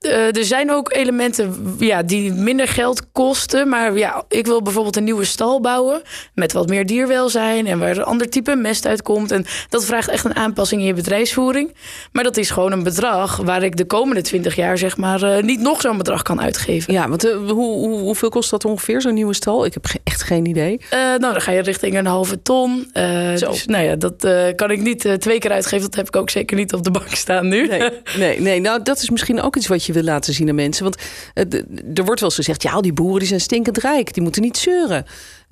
Uh, 0.02 0.36
er 0.36 0.44
zijn 0.44 0.70
ook 0.70 0.92
elementen 0.92 1.76
ja, 1.78 2.02
die 2.02 2.32
minder 2.32 2.68
geld 2.68 3.12
kosten. 3.12 3.68
Maar 3.68 3.98
ja, 3.98 4.24
ik 4.28 4.46
wil 4.46 4.62
bijvoorbeeld 4.62 4.96
een 4.96 5.04
nieuwe 5.04 5.24
stal 5.24 5.60
bouwen. 5.60 6.02
Met 6.34 6.52
wat 6.52 6.68
meer 6.68 6.86
dierwelzijn. 6.86 7.66
En 7.66 7.78
waar 7.78 7.96
een 7.96 8.04
ander 8.04 8.28
type 8.30 8.54
mest 8.54 8.86
uitkomt. 8.86 9.30
En 9.30 9.44
dat 9.68 9.84
vraagt 9.84 10.08
echt 10.08 10.24
een 10.24 10.36
aanpassing 10.36 10.80
in 10.80 10.86
je 10.86 10.94
bedrijfsvoering. 10.94 11.74
Maar 12.12 12.24
dat 12.24 12.36
is 12.36 12.50
gewoon 12.50 12.72
een 12.72 12.82
bedrag 12.82 13.36
waar 13.36 13.62
ik 13.62 13.76
de 13.76 13.84
komende 13.84 14.20
20 14.20 14.56
jaar 14.56 14.78
zeg 14.78 14.96
maar 14.96 15.22
uh, 15.22 15.42
niet 15.42 15.60
nog 15.60 15.80
zo'n 15.80 15.96
bedrag 15.96 16.22
kan 16.22 16.40
uitgeven. 16.40 16.92
Ja, 16.92 17.08
want 17.08 17.24
uh, 17.26 17.36
hoe, 17.36 17.54
hoe, 17.54 17.98
hoeveel 17.98 18.28
kost 18.28 18.50
dat 18.50 18.64
ongeveer, 18.64 19.00
zo'n 19.00 19.14
nieuwe 19.14 19.34
stal? 19.34 19.64
Ik 19.64 19.74
heb 19.74 19.86
echt 20.04 20.22
geen 20.22 20.46
idee. 20.46 20.80
nou, 20.90 21.18
dan 21.18 21.40
ga 21.40 21.52
je 21.52 21.62
richting 21.62 21.98
een 21.98 22.06
halve 22.06 22.42
ton. 22.42 22.90
dus 22.92 23.66
nou 23.66 23.84
ja, 23.84 23.96
dat 23.96 24.26
kan 24.56 24.70
ik 24.70 24.80
niet 24.80 25.16
twee 25.18 25.38
keer 25.38 25.50
uitgeven. 25.50 25.84
Dat 25.84 25.94
heb 25.94 26.06
ik 26.06 26.16
ook 26.16 26.30
zeker 26.30 26.56
niet 26.56 26.72
op 26.72 26.84
de 26.84 26.90
bank 26.90 27.14
staan 27.14 27.48
nu. 27.48 27.66
Nee, 27.66 27.90
nee, 28.18 28.40
nee, 28.40 28.60
nou 28.60 28.82
dat 28.82 29.02
is 29.02 29.10
misschien 29.10 29.40
ook 29.40 29.56
iets 29.56 29.66
wat 29.66 29.84
je 29.84 29.91
wil 29.92 30.02
laten 30.02 30.34
zien 30.34 30.48
aan 30.48 30.54
mensen. 30.54 30.84
Want 30.84 30.96
uh, 31.34 31.60
er 31.94 32.04
wordt 32.04 32.20
wel 32.20 32.28
eens 32.28 32.34
gezegd, 32.34 32.62
ja, 32.62 32.80
die 32.80 32.92
boeren 32.92 33.18
die 33.18 33.28
zijn 33.28 33.40
stinkend 33.40 33.78
rijk, 33.78 34.14
die 34.14 34.22
moeten 34.22 34.42
niet 34.42 34.56
zeuren. 34.56 35.04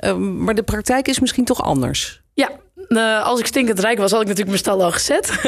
Uh, 0.05 0.15
maar 0.15 0.55
de 0.55 0.63
praktijk 0.63 1.09
is 1.09 1.21
misschien 1.21 1.45
toch 1.45 1.63
anders. 1.63 2.23
Ja, 2.35 2.51
uh, 2.89 3.25
als 3.25 3.41
ik 3.41 3.47
stinkend 3.47 3.79
rijk 3.79 3.99
was, 3.99 4.11
had 4.11 4.21
ik 4.21 4.27
natuurlijk 4.27 4.63
mijn 4.65 4.77
stal 4.77 4.83
al 4.83 4.93
gezet. 4.93 5.31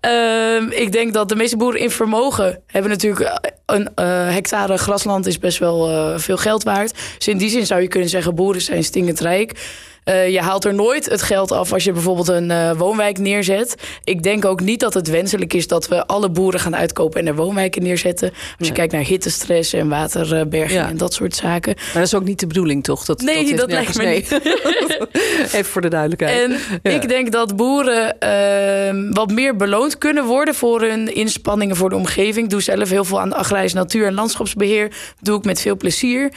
Ehm, 0.00 0.70
ik 0.70 0.92
denk 0.92 1.12
dat 1.12 1.28
de 1.28 1.36
meeste 1.36 1.56
boeren 1.56 1.80
in 1.80 1.90
vermogen 1.90 2.62
hebben 2.66 2.90
natuurlijk 2.90 3.50
een 3.66 3.90
hectare 4.32 4.76
grasland 4.76 5.26
is 5.26 5.38
best 5.38 5.58
wel 5.58 6.18
veel 6.18 6.36
geld 6.36 6.62
waard. 6.62 6.94
Dus 7.16 7.28
in 7.28 7.38
die 7.38 7.50
zin 7.50 7.66
zou 7.66 7.80
je 7.80 7.88
kunnen 7.88 8.08
zeggen, 8.08 8.34
boeren 8.34 8.62
zijn 8.62 8.84
stinkend 8.84 9.20
rijk. 9.20 9.52
Uh, 10.04 10.28
je 10.28 10.40
haalt 10.40 10.64
er 10.64 10.74
nooit 10.74 11.10
het 11.10 11.22
geld 11.22 11.52
af 11.52 11.72
als 11.72 11.84
je 11.84 11.92
bijvoorbeeld 11.92 12.28
een 12.28 12.50
uh, 12.50 12.72
woonwijk 12.72 13.18
neerzet. 13.18 13.74
Ik 14.04 14.22
denk 14.22 14.44
ook 14.44 14.60
niet 14.60 14.80
dat 14.80 14.94
het 14.94 15.08
wenselijk 15.08 15.52
is 15.52 15.66
dat 15.66 15.88
we 15.88 16.06
alle 16.06 16.30
boeren 16.30 16.60
gaan 16.60 16.76
uitkopen 16.76 17.20
en 17.20 17.26
er 17.26 17.34
woonwijken 17.34 17.82
neerzetten. 17.82 18.28
Als 18.30 18.38
nee. 18.58 18.68
je 18.68 18.74
kijkt 18.74 18.92
naar 18.92 19.02
hittestress 19.02 19.72
en 19.72 19.88
waterberging 19.88 20.80
ja. 20.80 20.88
en 20.88 20.96
dat 20.96 21.14
soort 21.14 21.34
zaken. 21.34 21.74
Maar 21.76 21.92
dat 21.94 22.02
is 22.02 22.14
ook 22.14 22.24
niet 22.24 22.40
de 22.40 22.46
bedoeling, 22.46 22.84
toch? 22.84 23.04
Dat, 23.04 23.20
nee, 23.20 23.48
dat, 23.48 23.58
dat 23.58 23.70
lijkt 23.70 23.96
me 23.96 24.04
niet. 24.04 24.30
Even 25.52 25.64
voor 25.64 25.80
de 25.80 25.88
duidelijkheid. 25.88 26.50
En 26.50 26.80
ja. 26.82 26.90
ik 26.90 27.08
denk 27.08 27.32
dat 27.32 27.56
boeren 27.56 28.16
uh, 28.20 29.14
wat 29.14 29.30
meer 29.30 29.56
beloond 29.56 29.98
kunnen 29.98 30.24
worden 30.24 30.54
voor 30.54 30.80
hun 30.80 31.14
inspanningen 31.14 31.76
voor 31.76 31.88
de 31.88 31.96
omgeving. 31.96 32.44
Ik 32.44 32.50
doe 32.50 32.62
zelf 32.62 32.90
heel 32.90 33.04
veel 33.04 33.20
aan 33.20 33.28
de 33.28 33.36
agrarische 33.36 33.76
natuur- 33.76 34.06
en 34.06 34.14
landschapsbeheer. 34.14 34.92
doe 35.20 35.38
ik 35.38 35.44
met 35.44 35.60
veel 35.60 35.76
plezier. 35.76 36.32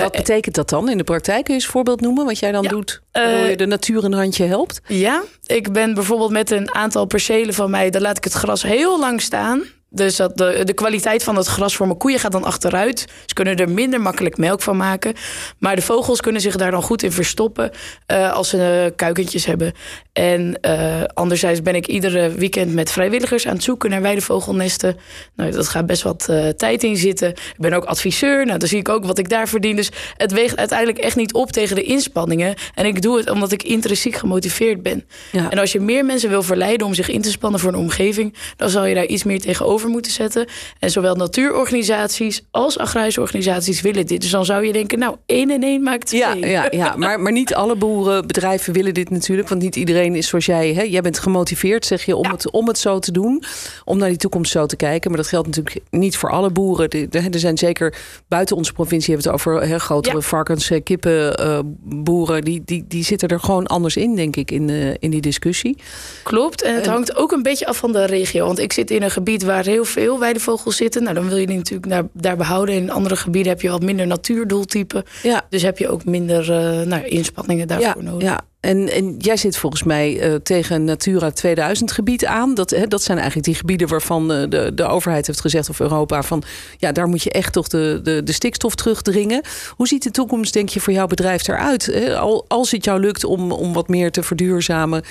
Wat 0.00 0.12
betekent 0.12 0.54
dat 0.54 0.68
dan 0.68 0.88
in 0.88 0.98
de 0.98 1.04
praktijk? 1.04 1.44
Kun 1.44 1.54
je 1.54 1.60
eens 1.60 1.64
een 1.64 1.74
voorbeeld 1.74 2.00
noemen 2.00 2.24
wat 2.24 2.38
jij 2.38 2.52
dan 2.52 2.66
doet? 2.66 2.93
Waardoor 3.12 3.46
je 3.46 3.56
de 3.56 3.66
natuur 3.66 4.04
een 4.04 4.12
handje 4.12 4.44
helpt? 4.44 4.80
Ja, 4.86 5.22
ik 5.46 5.72
ben 5.72 5.94
bijvoorbeeld 5.94 6.30
met 6.30 6.50
een 6.50 6.74
aantal 6.74 7.04
percelen 7.06 7.54
van 7.54 7.70
mij, 7.70 7.90
daar 7.90 8.02
laat 8.02 8.16
ik 8.16 8.24
het 8.24 8.32
gras 8.32 8.62
heel 8.62 8.98
lang 9.00 9.20
staan. 9.20 9.62
Dus 9.94 10.16
dat 10.16 10.36
de, 10.36 10.60
de 10.64 10.72
kwaliteit 10.72 11.24
van 11.24 11.36
het 11.36 11.46
gras 11.46 11.76
voor 11.76 11.86
mijn 11.86 11.98
koeien 11.98 12.18
gaat 12.18 12.32
dan 12.32 12.44
achteruit. 12.44 13.06
Ze 13.26 13.34
kunnen 13.34 13.56
er 13.56 13.68
minder 13.68 14.00
makkelijk 14.00 14.36
melk 14.36 14.62
van 14.62 14.76
maken. 14.76 15.14
Maar 15.58 15.76
de 15.76 15.82
vogels 15.82 16.20
kunnen 16.20 16.40
zich 16.40 16.56
daar 16.56 16.70
dan 16.70 16.82
goed 16.82 17.02
in 17.02 17.12
verstoppen 17.12 17.70
uh, 18.12 18.32
als 18.32 18.48
ze 18.48 18.86
uh, 18.86 18.96
kuikentjes 18.96 19.46
hebben. 19.46 19.72
En 20.12 20.58
uh, 20.60 21.04
anderzijds 21.14 21.62
ben 21.62 21.74
ik 21.74 21.86
iedere 21.86 22.30
weekend 22.30 22.74
met 22.74 22.90
vrijwilligers 22.90 23.46
aan 23.46 23.54
het 23.54 23.62
zoeken 23.62 23.90
naar 23.90 24.02
weidevogelnesten. 24.02 24.96
Nou, 25.36 25.50
dat 25.50 25.68
gaat 25.68 25.86
best 25.86 26.02
wat 26.02 26.28
tijd 26.56 26.82
in 26.82 26.96
zitten. 26.96 27.28
Ik 27.28 27.54
ben 27.58 27.72
ook 27.72 27.84
adviseur. 27.84 28.46
Nou, 28.46 28.58
dan 28.58 28.68
zie 28.68 28.78
ik 28.78 28.88
ook 28.88 29.04
wat 29.04 29.18
ik 29.18 29.28
daar 29.28 29.48
verdien. 29.48 29.76
Dus 29.76 29.90
het 30.16 30.32
weegt 30.32 30.56
uiteindelijk 30.56 30.98
echt 30.98 31.16
niet 31.16 31.32
op 31.32 31.52
tegen 31.52 31.76
de 31.76 31.82
inspanningen. 31.82 32.54
En 32.74 32.86
ik 32.86 33.02
doe 33.02 33.16
het 33.16 33.30
omdat 33.30 33.52
ik 33.52 33.62
intrinsiek 33.62 34.16
gemotiveerd 34.16 34.82
ben. 34.82 35.04
Ja. 35.32 35.50
En 35.50 35.58
als 35.58 35.72
je 35.72 35.80
meer 35.80 36.04
mensen 36.04 36.28
wil 36.28 36.42
verleiden 36.42 36.86
om 36.86 36.94
zich 36.94 37.08
in 37.08 37.22
te 37.22 37.30
spannen 37.30 37.60
voor 37.60 37.72
een 37.72 37.78
omgeving, 37.78 38.34
dan 38.56 38.70
zal 38.70 38.84
je 38.84 38.94
daar 38.94 39.06
iets 39.06 39.24
meer 39.24 39.40
tegenover 39.40 39.83
moeten 39.90 40.12
zetten. 40.12 40.46
En 40.78 40.90
zowel 40.90 41.14
natuurorganisaties 41.14 42.42
als 42.50 42.78
agrarische 42.78 43.20
organisaties 43.20 43.80
willen 43.80 44.06
dit. 44.06 44.20
Dus 44.20 44.30
dan 44.30 44.44
zou 44.44 44.66
je 44.66 44.72
denken, 44.72 44.98
nou, 44.98 45.16
één 45.26 45.50
en 45.50 45.62
één 45.62 45.82
maakt 45.82 46.06
twee. 46.06 46.20
Ja, 46.20 46.34
ja, 46.34 46.68
ja. 46.70 46.94
Maar, 47.04 47.20
maar 47.20 47.32
niet 47.32 47.54
alle 47.54 47.76
boerenbedrijven 47.76 48.72
willen 48.72 48.94
dit 48.94 49.10
natuurlijk. 49.10 49.48
Want 49.48 49.62
niet 49.62 49.76
iedereen 49.76 50.14
is 50.14 50.28
zoals 50.28 50.46
jij. 50.46 50.72
Hè? 50.74 50.82
Jij 50.82 51.00
bent 51.00 51.18
gemotiveerd, 51.18 51.86
zeg 51.86 52.04
je, 52.04 52.16
om, 52.16 52.24
ja. 52.24 52.30
het, 52.30 52.50
om 52.50 52.68
het 52.68 52.78
zo 52.78 52.98
te 52.98 53.12
doen. 53.12 53.42
Om 53.84 53.98
naar 53.98 54.08
die 54.08 54.18
toekomst 54.18 54.52
zo 54.52 54.66
te 54.66 54.76
kijken. 54.76 55.10
Maar 55.10 55.20
dat 55.20 55.28
geldt 55.28 55.46
natuurlijk 55.46 55.80
niet 55.90 56.16
voor 56.16 56.30
alle 56.30 56.50
boeren. 56.50 56.90
Er 57.10 57.38
zijn 57.38 57.58
zeker 57.58 57.94
buiten 58.28 58.56
onze 58.56 58.72
provincie 58.72 59.14
hebben 59.14 59.32
we 59.32 59.38
het 59.38 59.46
over 59.46 59.68
hè, 59.68 59.78
grotere 59.78 60.16
ja. 60.16 60.22
varkens, 60.22 60.70
kippen, 60.84 61.40
uh, 61.40 61.58
boeren. 61.82 62.44
Die, 62.44 62.62
die, 62.64 62.84
die 62.88 63.04
zitten 63.04 63.28
er 63.28 63.40
gewoon 63.40 63.66
anders 63.66 63.96
in, 63.96 64.16
denk 64.16 64.36
ik, 64.36 64.50
in, 64.50 64.68
uh, 64.68 64.94
in 64.98 65.10
die 65.10 65.20
discussie. 65.20 65.76
Klopt. 66.22 66.62
En 66.62 66.74
het 66.74 66.86
hangt 66.86 67.16
ook 67.16 67.32
een 67.32 67.42
beetje 67.42 67.66
af 67.66 67.76
van 67.76 67.92
de 67.92 68.04
regio. 68.04 68.46
Want 68.46 68.58
ik 68.58 68.72
zit 68.72 68.90
in 68.90 69.02
een 69.02 69.10
gebied 69.10 69.42
waar 69.42 69.64
heel 69.74 69.84
veel 69.84 70.18
weidevogels 70.18 70.76
zitten. 70.76 71.02
Nou, 71.02 71.14
dan 71.14 71.28
wil 71.28 71.36
je 71.36 71.46
die 71.46 71.56
natuurlijk 71.56 71.90
daar, 71.90 72.04
daar 72.12 72.36
behouden. 72.36 72.74
In 72.74 72.90
andere 72.90 73.16
gebieden 73.16 73.52
heb 73.52 73.60
je 73.60 73.70
wat 73.70 73.82
minder 73.82 74.06
natuurdoeltypen. 74.06 75.04
Ja. 75.22 75.46
Dus 75.48 75.62
heb 75.62 75.78
je 75.78 75.88
ook 75.88 76.04
minder 76.04 76.50
uh, 76.50 76.86
nou, 76.86 77.04
inspanningen 77.04 77.68
daarvoor 77.68 78.02
ja, 78.02 78.10
nodig. 78.10 78.28
Ja. 78.28 78.44
En, 78.64 78.88
en 78.92 79.14
jij 79.18 79.36
zit 79.36 79.56
volgens 79.56 79.82
mij 79.82 80.30
uh, 80.30 80.34
tegen 80.34 80.84
Natura 80.84 81.30
2000 81.30 81.92
gebied 81.92 82.24
aan. 82.24 82.54
Dat, 82.54 82.76
dat 82.88 83.02
zijn 83.02 83.18
eigenlijk 83.18 83.46
die 83.46 83.56
gebieden 83.56 83.88
waarvan 83.88 84.32
uh, 84.32 84.42
de, 84.48 84.70
de 84.74 84.84
overheid 84.84 85.26
heeft 85.26 85.40
gezegd, 85.40 85.68
of 85.68 85.80
Europa, 85.80 86.22
van 86.22 86.42
ja, 86.78 86.92
daar 86.92 87.08
moet 87.08 87.22
je 87.22 87.30
echt 87.30 87.52
toch 87.52 87.68
de, 87.68 88.00
de, 88.02 88.22
de 88.22 88.32
stikstof 88.32 88.74
terugdringen. 88.74 89.42
Hoe 89.76 89.88
ziet 89.88 90.02
de 90.02 90.10
toekomst, 90.10 90.52
denk 90.52 90.68
je, 90.68 90.80
voor 90.80 90.92
jouw 90.92 91.06
bedrijf 91.06 91.48
eruit? 91.48 92.14
Al, 92.16 92.44
als 92.48 92.70
het 92.70 92.84
jou 92.84 93.00
lukt 93.00 93.24
om, 93.24 93.52
om 93.52 93.72
wat 93.72 93.88
meer 93.88 94.10
te 94.10 94.22
verduurzamen, 94.22 95.02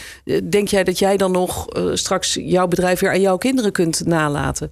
denk 0.49 0.67
jij 0.67 0.83
dat 0.83 0.99
jij 0.99 1.17
dan 1.17 1.31
nog 1.31 1.67
straks 1.93 2.37
jouw 2.41 2.67
bedrijf 2.67 2.99
weer 2.99 3.11
aan 3.11 3.21
jouw 3.21 3.37
kinderen 3.37 3.71
kunt 3.71 4.05
nalaten? 4.05 4.71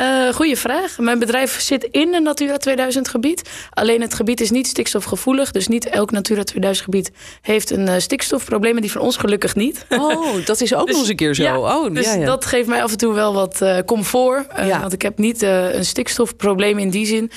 Uh, 0.00 0.34
goeie 0.34 0.56
vraag. 0.56 0.98
Mijn 0.98 1.18
bedrijf 1.18 1.60
zit 1.60 1.84
in 1.84 2.14
een 2.14 2.22
Natura 2.22 2.56
2000 2.56 3.08
gebied. 3.08 3.50
Alleen 3.70 4.00
het 4.00 4.14
gebied 4.14 4.40
is 4.40 4.50
niet 4.50 4.66
stikstofgevoelig. 4.66 5.50
Dus 5.50 5.68
niet 5.68 5.88
elk 5.88 6.10
Natura 6.10 6.42
2000 6.42 6.84
gebied 6.84 7.10
heeft 7.40 7.70
een 7.70 7.88
uh, 7.88 7.94
stikstofprobleem. 7.98 8.74
En 8.74 8.80
die 8.80 8.92
van 8.92 9.00
ons 9.00 9.16
gelukkig 9.16 9.54
niet. 9.54 9.86
Oh, 9.88 10.44
dat 10.44 10.60
is 10.60 10.74
ook 10.74 10.86
dus, 10.86 10.90
nog 10.90 11.00
eens 11.00 11.08
een 11.08 11.16
keer 11.16 11.34
zo. 11.34 11.42
Ja, 11.42 11.58
oh, 11.58 11.94
dus 11.94 12.04
ja, 12.06 12.14
ja. 12.14 12.26
dat 12.26 12.44
geeft 12.44 12.68
mij 12.68 12.82
af 12.82 12.90
en 12.90 12.98
toe 12.98 13.14
wel 13.14 13.34
wat 13.34 13.60
uh, 13.62 13.78
comfort. 13.86 14.46
Want 14.80 14.92
ik 14.92 15.02
heb 15.02 15.18
niet 15.18 15.42
een 15.42 15.84
stikstofprobleem 15.84 16.78
in 16.78 16.90
die 16.90 17.06
zin. 17.06 17.30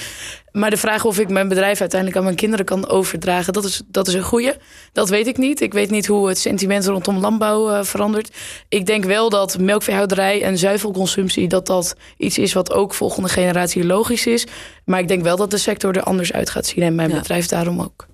Maar 0.52 0.70
de 0.70 0.78
vraag 0.78 1.06
of 1.06 1.20
ik 1.20 1.30
mijn 1.30 1.48
bedrijf 1.48 1.80
uiteindelijk 1.80 2.20
aan 2.20 2.26
mijn 2.26 2.36
kinderen 2.36 2.66
kan 2.66 2.90
overdragen, 2.90 3.54
dat 3.54 3.64
is, 3.64 3.82
dat 3.88 4.08
is 4.08 4.14
een 4.14 4.24
goede. 4.24 4.58
Dat 4.94 5.10
weet 5.10 5.28
ik 5.28 5.38
niet. 5.38 5.62
Ik 5.62 5.74
weet 5.74 5.90
niet 5.90 6.08
hoe 6.08 6.28
het 6.28 6.38
sentiment 6.38 6.86
rondom 6.86 7.18
landbouw 7.18 7.70
uh, 7.70 7.84
verandert. 7.84 8.36
Ik 8.70 8.86
denk 8.86 9.06
wel 9.06 9.30
dat 9.30 9.60
melkveehouderij 9.60 10.44
en 10.44 10.58
zuivelconsumptie, 10.58 11.48
dat 11.48 11.66
dat 11.66 11.96
iets 12.18 12.38
is 12.38 12.54
wat 12.54 12.74
ook 12.74 12.94
volgende 12.94 13.30
generatie 13.30 13.86
logisch 13.86 14.26
is. 14.26 14.46
Maar 14.86 15.00
ik 15.00 15.08
denk 15.08 15.24
wel 15.24 15.38
dat 15.38 15.52
de 15.52 15.58
sector 15.58 15.96
er 15.96 16.04
anders 16.04 16.34
uit 16.34 16.50
gaat 16.50 16.66
zien 16.66 16.84
en 16.84 16.96
mijn 16.96 17.10
ja. 17.10 17.18
bedrijf 17.18 17.48
daarom 17.48 17.82
ook. 17.82 18.08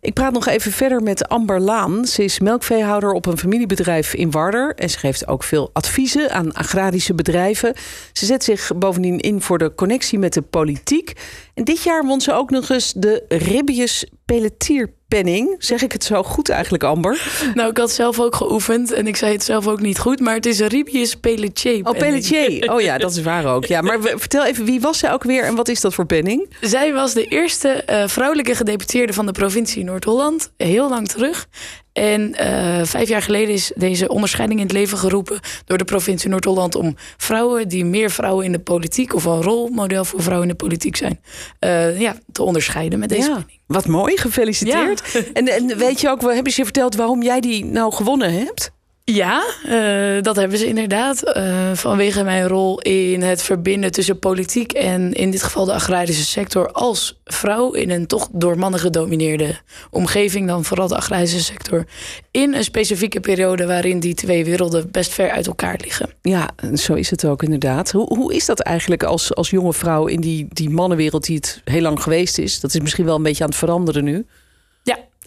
Ik 0.00 0.14
praat 0.14 0.32
nog 0.32 0.46
even 0.46 0.72
verder 0.72 1.02
met 1.02 1.28
Amber 1.28 1.60
Laan. 1.60 2.04
Ze 2.04 2.24
is 2.24 2.38
melkveehouder 2.38 3.12
op 3.12 3.26
een 3.26 3.38
familiebedrijf 3.38 4.14
in 4.14 4.30
Warder. 4.30 4.74
En 4.74 4.90
ze 4.90 4.98
geeft 4.98 5.26
ook 5.26 5.42
veel 5.42 5.70
adviezen 5.72 6.30
aan 6.30 6.52
agrarische 6.52 7.14
bedrijven. 7.14 7.74
Ze 8.12 8.26
zet 8.26 8.44
zich 8.44 8.76
bovendien 8.76 9.18
in 9.18 9.40
voor 9.40 9.58
de 9.58 9.74
connectie 9.74 10.18
met 10.18 10.32
de 10.32 10.42
politiek. 10.42 11.12
En 11.54 11.64
dit 11.64 11.82
jaar 11.82 12.04
won 12.04 12.20
ze 12.20 12.32
ook 12.32 12.50
nog 12.50 12.68
eens 12.68 12.92
de 12.92 13.24
Ribbius 13.28 14.06
Pelletier 14.24 14.92
penning. 15.08 15.54
Zeg 15.58 15.82
ik 15.82 15.92
het 15.92 16.04
zo 16.04 16.22
goed 16.22 16.48
eigenlijk, 16.48 16.84
Amber? 16.84 17.42
Nou, 17.54 17.70
ik 17.70 17.76
had 17.76 17.90
zelf 17.90 18.20
ook 18.20 18.34
geoefend 18.34 18.92
en 18.92 19.06
ik 19.06 19.16
zei 19.16 19.32
het 19.32 19.44
zelf 19.44 19.66
ook 19.66 19.80
niet 19.80 19.98
goed, 19.98 20.20
maar 20.20 20.34
het 20.34 20.46
is 20.46 20.60
Ribius 20.60 21.14
Pelletier. 21.14 21.86
Oh, 21.86 21.98
Pelletier. 21.98 22.46
Oh 22.78 22.80
ja, 22.80 22.98
dat 22.98 23.10
is 23.10 23.22
waar 23.22 23.46
ook. 23.46 23.64
Ja, 23.64 23.80
maar 23.80 23.98
vertel 24.00 24.44
even, 24.44 24.64
wie 24.64 24.80
was 24.80 24.98
zij 24.98 25.12
ook 25.12 25.22
weer 25.22 25.44
en 25.44 25.54
wat 25.54 25.68
is 25.68 25.80
dat 25.80 25.94
voor 25.94 26.06
penning? 26.06 26.56
Zij 26.60 26.92
was 26.92 27.14
de 27.14 27.24
eerste 27.24 27.84
uh, 27.90 28.08
vrouwelijke 28.08 28.54
gedeputeerde 28.54 29.12
van 29.12 29.26
de 29.26 29.32
provincie 29.32 29.84
Noord-Holland, 29.84 30.52
heel 30.56 30.88
lang 30.88 31.08
terug. 31.08 31.46
En 31.92 32.34
uh, 32.40 32.80
vijf 32.84 33.08
jaar 33.08 33.22
geleden 33.22 33.54
is 33.54 33.72
deze 33.74 34.08
onderscheiding 34.08 34.60
in 34.60 34.66
het 34.66 34.74
leven 34.74 34.98
geroepen 34.98 35.40
door 35.64 35.78
de 35.78 35.84
provincie 35.84 36.28
Noord-Holland 36.30 36.74
om 36.74 36.96
vrouwen 37.16 37.68
die 37.68 37.84
meer 37.84 38.10
vrouwen 38.10 38.44
in 38.44 38.52
de 38.52 38.60
politiek 38.60 39.14
of 39.14 39.24
een 39.24 39.42
rolmodel 39.42 40.04
voor 40.04 40.22
vrouwen 40.22 40.48
in 40.48 40.54
de 40.56 40.64
politiek 40.64 40.96
zijn, 40.96 41.20
uh, 41.60 42.00
ja, 42.00 42.16
te 42.32 42.42
onderscheiden 42.42 42.98
met 42.98 43.08
deze 43.08 43.28
ja. 43.28 43.44
Wat 43.66 43.86
mooi, 43.86 44.16
gefeliciteerd. 44.16 45.10
Ja. 45.12 45.20
En, 45.32 45.48
en 45.48 45.78
weet 45.78 46.00
je 46.00 46.08
ook, 46.08 46.20
hebben 46.20 46.52
ze 46.52 46.58
je 46.58 46.64
verteld 46.64 46.94
waarom 46.94 47.22
jij 47.22 47.40
die 47.40 47.64
nou 47.64 47.92
gewonnen 47.92 48.32
hebt? 48.32 48.70
Ja, 49.12 49.44
uh, 49.66 50.22
dat 50.22 50.36
hebben 50.36 50.58
ze 50.58 50.66
inderdaad. 50.66 51.36
Uh, 51.36 51.72
vanwege 51.72 52.24
mijn 52.24 52.48
rol 52.48 52.80
in 52.80 53.22
het 53.22 53.42
verbinden 53.42 53.92
tussen 53.92 54.18
politiek 54.18 54.72
en 54.72 55.12
in 55.12 55.30
dit 55.30 55.42
geval 55.42 55.64
de 55.64 55.72
agrarische 55.72 56.24
sector 56.24 56.72
als 56.72 57.20
vrouw 57.24 57.72
in 57.72 57.90
een 57.90 58.06
toch 58.06 58.28
door 58.32 58.58
mannen 58.58 58.80
gedomineerde 58.80 59.60
omgeving, 59.90 60.46
dan 60.46 60.64
vooral 60.64 60.88
de 60.88 60.96
agrarische 60.96 61.42
sector, 61.42 61.84
in 62.30 62.54
een 62.54 62.64
specifieke 62.64 63.20
periode 63.20 63.66
waarin 63.66 64.00
die 64.00 64.14
twee 64.14 64.44
werelden 64.44 64.90
best 64.90 65.12
ver 65.12 65.30
uit 65.30 65.46
elkaar 65.46 65.78
liggen. 65.82 66.10
Ja, 66.22 66.50
zo 66.74 66.94
is 66.94 67.10
het 67.10 67.24
ook 67.24 67.42
inderdaad. 67.42 67.90
Hoe, 67.90 68.16
hoe 68.16 68.34
is 68.34 68.46
dat 68.46 68.60
eigenlijk 68.60 69.02
als, 69.02 69.34
als 69.34 69.50
jonge 69.50 69.72
vrouw 69.72 70.06
in 70.06 70.20
die, 70.20 70.46
die 70.50 70.70
mannenwereld 70.70 71.26
die 71.26 71.36
het 71.36 71.60
heel 71.64 71.82
lang 71.82 72.02
geweest 72.02 72.38
is? 72.38 72.60
Dat 72.60 72.74
is 72.74 72.80
misschien 72.80 73.04
wel 73.04 73.16
een 73.16 73.22
beetje 73.22 73.44
aan 73.44 73.50
het 73.50 73.58
veranderen 73.58 74.04
nu. 74.04 74.26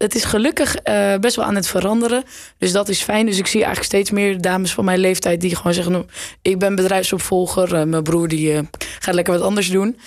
Het 0.02 0.16
is 0.16 0.24
gelukkig 0.24 0.76
uh, 0.84 1.16
best 1.16 1.36
wel 1.36 1.46
aan 1.46 1.56
het 1.56 1.68
veranderen. 1.68 2.24
Dus 2.58 2.72
dat 2.72 2.90
is 2.90 3.02
fijn. 3.02 3.26
Dus 3.26 3.38
ik 3.38 3.48
zie 3.48 3.64
eigenlijk 3.64 3.94
steeds 3.94 4.12
meer 4.12 4.42
dames 4.42 4.74
van 4.74 4.86
mijn 4.86 5.00
leeftijd 5.00 5.42
die 5.42 5.56
gewoon 5.56 5.74
zeggen: 5.74 5.92
nou, 5.92 6.06
Ik 6.42 6.60
ben 6.60 6.76
bedrijfsopvolger. 6.76 7.74
Uh, 7.74 7.84
mijn 7.84 8.04
broer 8.04 8.28
die 8.28 8.54
uh, 8.54 8.60
gaat 9.00 9.16
lekker 9.16 9.34
wat 9.34 9.44
anders 9.44 9.70
doen. 9.70 9.98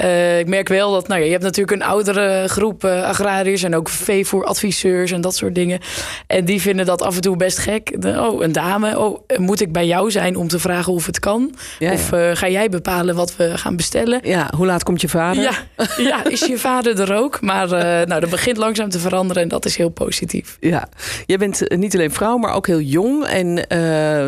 Uh, 0.00 0.38
ik 0.38 0.46
merk 0.48 0.68
wel 0.68 0.92
dat, 0.92 1.08
nou 1.08 1.20
ja, 1.20 1.26
je 1.26 1.32
hebt 1.32 1.44
natuurlijk 1.44 1.82
een 1.82 1.88
oudere 1.88 2.48
groep 2.48 2.84
uh, 2.84 3.02
agrariërs 3.02 3.62
en 3.62 3.76
ook 3.76 3.88
veevoeradviseurs 3.88 5.10
en 5.10 5.20
dat 5.20 5.36
soort 5.36 5.54
dingen. 5.54 5.80
En 6.26 6.44
die 6.44 6.60
vinden 6.60 6.86
dat 6.86 7.02
af 7.02 7.14
en 7.14 7.20
toe 7.20 7.36
best 7.36 7.58
gek. 7.58 7.96
Oh, 8.04 8.42
een 8.42 8.52
dame, 8.52 8.98
oh, 8.98 9.18
moet 9.36 9.60
ik 9.60 9.72
bij 9.72 9.86
jou 9.86 10.10
zijn 10.10 10.36
om 10.36 10.48
te 10.48 10.58
vragen 10.58 10.92
of 10.92 11.06
het 11.06 11.18
kan? 11.18 11.54
Ja, 11.78 11.92
of 11.92 12.12
uh, 12.12 12.30
ga 12.32 12.48
jij 12.48 12.68
bepalen 12.68 13.14
wat 13.14 13.36
we 13.36 13.58
gaan 13.58 13.76
bestellen? 13.76 14.20
Ja, 14.22 14.50
hoe 14.56 14.66
laat 14.66 14.82
komt 14.82 15.00
je 15.00 15.08
vader? 15.08 15.42
Ja, 15.42 15.52
ja 15.96 16.24
is 16.30 16.46
je 16.46 16.58
vader 16.58 17.00
er 17.00 17.14
ook? 17.14 17.40
Maar 17.40 17.68
nou, 18.06 18.20
dat 18.20 18.30
begint 18.30 18.56
langzaam 18.56 18.90
te 18.90 18.98
veranderen 18.98 19.42
en 19.42 19.48
dat 19.48 19.64
is 19.64 19.76
heel 19.76 19.88
positief. 19.88 20.56
Ja, 20.60 20.88
jij 21.26 21.38
bent 21.38 21.76
niet 21.76 21.94
alleen 21.94 22.12
vrouw, 22.12 22.36
maar 22.36 22.54
ook 22.54 22.66
heel 22.66 22.80
jong. 22.80 23.24
En 23.24 23.54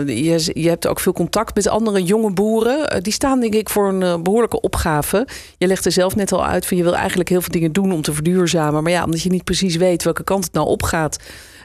je, 0.06 0.50
je 0.52 0.68
hebt 0.68 0.86
ook 0.86 1.00
veel 1.00 1.12
contact 1.12 1.54
met 1.54 1.68
andere 1.68 2.02
jonge 2.02 2.30
boeren. 2.32 3.02
die 3.02 3.12
staan 3.12 3.40
denk 3.40 3.54
ik 3.54 3.68
voor 3.68 3.88
een 3.88 4.22
behoorlijke 4.22 4.60
opgave. 4.60 5.26
Je 5.64 5.70
legde 5.70 5.90
zelf 5.90 6.16
net 6.16 6.32
al 6.32 6.46
uit 6.46 6.66
van 6.66 6.76
je 6.76 6.82
wil 6.82 6.96
eigenlijk 6.96 7.28
heel 7.28 7.40
veel 7.40 7.52
dingen 7.52 7.72
doen 7.72 7.92
om 7.92 8.02
te 8.02 8.12
verduurzamen. 8.12 8.82
Maar 8.82 8.92
ja, 8.92 9.04
omdat 9.04 9.22
je 9.22 9.30
niet 9.30 9.44
precies 9.44 9.76
weet 9.76 10.02
welke 10.02 10.24
kant 10.24 10.44
het 10.44 10.52
nou 10.52 10.66
opgaat. 10.66 11.18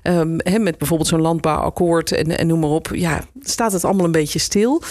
Um, 0.03 0.35
he, 0.37 0.59
met 0.59 0.77
bijvoorbeeld 0.77 1.09
zo'n 1.09 1.21
landbouwakkoord 1.21 2.11
en, 2.11 2.37
en 2.37 2.47
noem 2.47 2.59
maar 2.59 2.69
op. 2.69 2.89
Ja, 2.93 3.23
staat 3.41 3.71
het 3.71 3.83
allemaal 3.83 4.05
een 4.05 4.11
beetje 4.11 4.39
stil. 4.39 4.81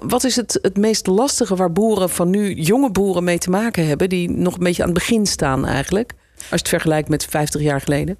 Wat 0.00 0.24
is 0.24 0.36
het, 0.36 0.58
het 0.62 0.76
meest 0.76 1.06
lastige 1.06 1.56
waar 1.56 1.72
boeren 1.72 2.10
van 2.10 2.30
nu, 2.30 2.54
jonge 2.54 2.90
boeren, 2.90 3.24
mee 3.24 3.38
te 3.38 3.50
maken 3.50 3.86
hebben? 3.86 4.08
Die 4.08 4.30
nog 4.30 4.54
een 4.54 4.64
beetje 4.64 4.82
aan 4.82 4.88
het 4.88 4.98
begin 4.98 5.26
staan 5.26 5.66
eigenlijk. 5.66 6.12
Als 6.36 6.46
je 6.48 6.56
het 6.56 6.68
vergelijkt 6.68 7.08
met 7.08 7.24
50 7.24 7.60
jaar 7.60 7.80
geleden. 7.80 8.18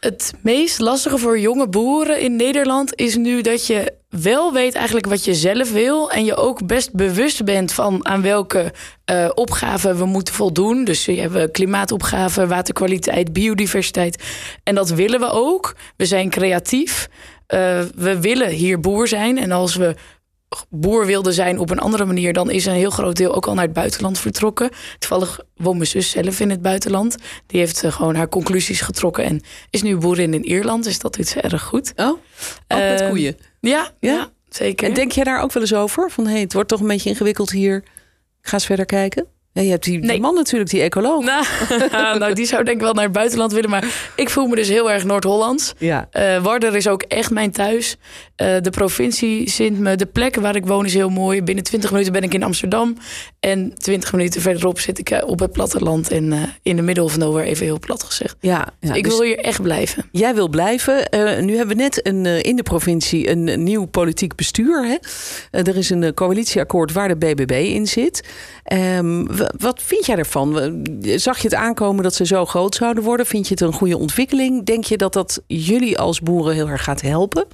Het 0.00 0.32
meest 0.42 0.78
lastige 0.78 1.18
voor 1.18 1.38
jonge 1.38 1.68
boeren 1.68 2.20
in 2.20 2.36
Nederland 2.36 2.94
is 2.94 3.16
nu 3.16 3.42
dat 3.42 3.66
je 3.66 3.92
wel 4.22 4.52
weet 4.52 4.74
eigenlijk 4.74 5.06
wat 5.06 5.24
je 5.24 5.34
zelf 5.34 5.72
wil. 5.72 6.10
En 6.10 6.24
je 6.24 6.36
ook 6.36 6.66
best 6.66 6.92
bewust 6.92 7.44
bent 7.44 7.72
van 7.72 8.06
aan 8.06 8.22
welke 8.22 8.72
uh, 9.10 9.30
opgaven 9.34 9.96
we 9.96 10.04
moeten 10.04 10.34
voldoen. 10.34 10.84
Dus 10.84 11.06
we 11.06 11.14
hebben 11.14 11.50
klimaatopgaven, 11.50 12.48
waterkwaliteit, 12.48 13.32
biodiversiteit. 13.32 14.22
En 14.62 14.74
dat 14.74 14.90
willen 14.90 15.20
we 15.20 15.30
ook. 15.30 15.76
We 15.96 16.06
zijn 16.06 16.30
creatief. 16.30 17.08
Uh, 17.48 17.80
we 17.94 18.20
willen 18.20 18.48
hier 18.48 18.80
boer 18.80 19.08
zijn. 19.08 19.38
En 19.38 19.52
als 19.52 19.76
we 19.76 19.94
boer 20.70 21.06
wilde 21.06 21.32
zijn 21.32 21.58
op 21.58 21.70
een 21.70 21.78
andere 21.78 22.04
manier, 22.04 22.32
dan 22.32 22.50
is 22.50 22.66
een 22.66 22.72
heel 22.72 22.90
groot 22.90 23.16
deel 23.16 23.34
ook 23.34 23.46
al 23.46 23.54
naar 23.54 23.64
het 23.64 23.72
buitenland 23.72 24.18
vertrokken. 24.18 24.70
Toevallig 24.98 25.40
woont 25.56 25.76
mijn 25.76 25.88
zus 25.88 26.10
zelf 26.10 26.40
in 26.40 26.50
het 26.50 26.62
buitenland. 26.62 27.16
Die 27.46 27.60
heeft 27.60 27.84
gewoon 27.86 28.14
haar 28.14 28.28
conclusies 28.28 28.80
getrokken 28.80 29.24
en 29.24 29.42
is 29.70 29.82
nu 29.82 29.96
boerin 29.96 30.34
in 30.34 30.44
Ierland. 30.44 30.84
Dus 30.84 30.98
dat 30.98 31.14
doet 31.14 31.28
ze 31.28 31.40
erg 31.40 31.62
goed. 31.62 31.92
Oh, 31.96 32.06
ook 32.06 32.18
met 32.68 33.00
Uh, 33.00 33.08
koeien? 33.08 33.36
Ja, 33.66 33.90
ja, 34.00 34.30
zeker. 34.48 34.88
En 34.88 34.94
denk 34.94 35.12
jij 35.12 35.24
daar 35.24 35.42
ook 35.42 35.52
wel 35.52 35.62
eens 35.62 35.74
over? 35.74 36.10
Van 36.10 36.26
hey, 36.26 36.40
het 36.40 36.52
wordt 36.52 36.68
toch 36.68 36.80
een 36.80 36.86
beetje 36.86 37.10
ingewikkeld 37.10 37.50
hier. 37.50 37.76
Ik 38.40 38.48
ga 38.48 38.52
eens 38.52 38.66
verder 38.66 38.86
kijken. 38.86 39.26
Ja, 39.54 39.62
je 39.62 39.70
hebt 39.70 39.84
die, 39.84 40.20
man 40.20 40.34
natuurlijk, 40.34 40.70
die 40.70 40.82
ecoloog. 40.82 41.24
Nou, 41.24 41.44
nou, 42.18 42.34
die 42.34 42.46
zou 42.46 42.64
denk 42.64 42.76
ik 42.76 42.82
wel 42.82 42.94
naar 42.94 43.04
het 43.04 43.12
buitenland 43.12 43.52
willen. 43.52 43.70
Maar 43.70 44.12
ik 44.16 44.30
voel 44.30 44.46
me 44.46 44.56
dus 44.56 44.68
heel 44.68 44.90
erg 44.90 45.04
Noord-Hollands. 45.04 45.74
Ja. 45.78 46.08
Eh 46.10 46.42
Warder 46.42 46.76
is 46.76 46.88
ook 46.88 47.02
echt 47.02 47.30
mijn 47.30 47.50
thuis. 47.50 47.96
Eh, 48.36 48.56
de 48.60 48.70
provincie 48.70 49.50
zint 49.50 49.78
me. 49.78 49.96
De 49.96 50.06
plek 50.06 50.36
waar 50.36 50.56
ik 50.56 50.66
woon 50.66 50.84
is 50.84 50.94
heel 50.94 51.08
mooi. 51.08 51.42
Binnen 51.42 51.64
20 51.64 51.90
minuten 51.90 52.12
ben 52.12 52.22
ik 52.22 52.34
in 52.34 52.42
Amsterdam. 52.42 52.96
En 53.44 53.72
20 53.76 54.12
minuten 54.12 54.40
verderop 54.40 54.78
zit 54.78 54.98
ik 54.98 55.10
eh, 55.10 55.28
op 55.28 55.38
het 55.38 55.52
platteland. 55.52 56.10
En 56.10 56.32
eh, 56.32 56.42
in 56.62 56.76
de 56.76 56.82
middle 56.82 57.04
of 57.04 57.16
nowhere, 57.16 57.46
even 57.46 57.66
heel 57.66 57.78
plat 57.78 58.02
gezegd. 58.02 58.36
Ja, 58.40 58.68
ja, 58.80 58.94
ik 58.94 59.04
dus 59.04 59.12
wil 59.12 59.22
hier 59.22 59.38
echt 59.38 59.62
blijven. 59.62 60.04
Jij 60.12 60.34
wil 60.34 60.48
blijven. 60.48 61.08
Eh, 61.08 61.42
nu 61.42 61.56
hebben 61.56 61.76
we 61.76 61.82
net 61.82 62.06
een, 62.06 62.26
in 62.26 62.56
de 62.56 62.62
provincie 62.62 63.30
een 63.30 63.62
nieuw 63.62 63.84
politiek 63.84 64.34
bestuur. 64.34 64.84
Hè? 64.84 64.96
Er 65.58 65.76
is 65.76 65.90
een 65.90 66.14
coalitieakkoord 66.14 66.92
waar 66.92 67.08
de 67.08 67.16
BBB 67.16 67.50
in 67.50 67.86
zit. 67.86 68.28
Ehm, 68.64 69.24
wat 69.58 69.82
vind 69.82 70.06
jij 70.06 70.16
ervan? 70.16 70.82
Zag 71.00 71.36
je 71.38 71.48
het 71.48 71.54
aankomen 71.54 72.02
dat 72.02 72.14
ze 72.14 72.26
zo 72.26 72.44
groot 72.44 72.74
zouden 72.74 73.02
worden? 73.02 73.26
Vind 73.26 73.48
je 73.48 73.54
het 73.54 73.62
een 73.62 73.72
goede 73.72 73.98
ontwikkeling? 73.98 74.66
Denk 74.66 74.84
je 74.84 74.96
dat 74.96 75.12
dat 75.12 75.42
jullie 75.46 75.98
als 75.98 76.20
boeren 76.20 76.54
heel 76.54 76.68
erg 76.68 76.84
gaat 76.84 77.00
helpen? 77.00 77.46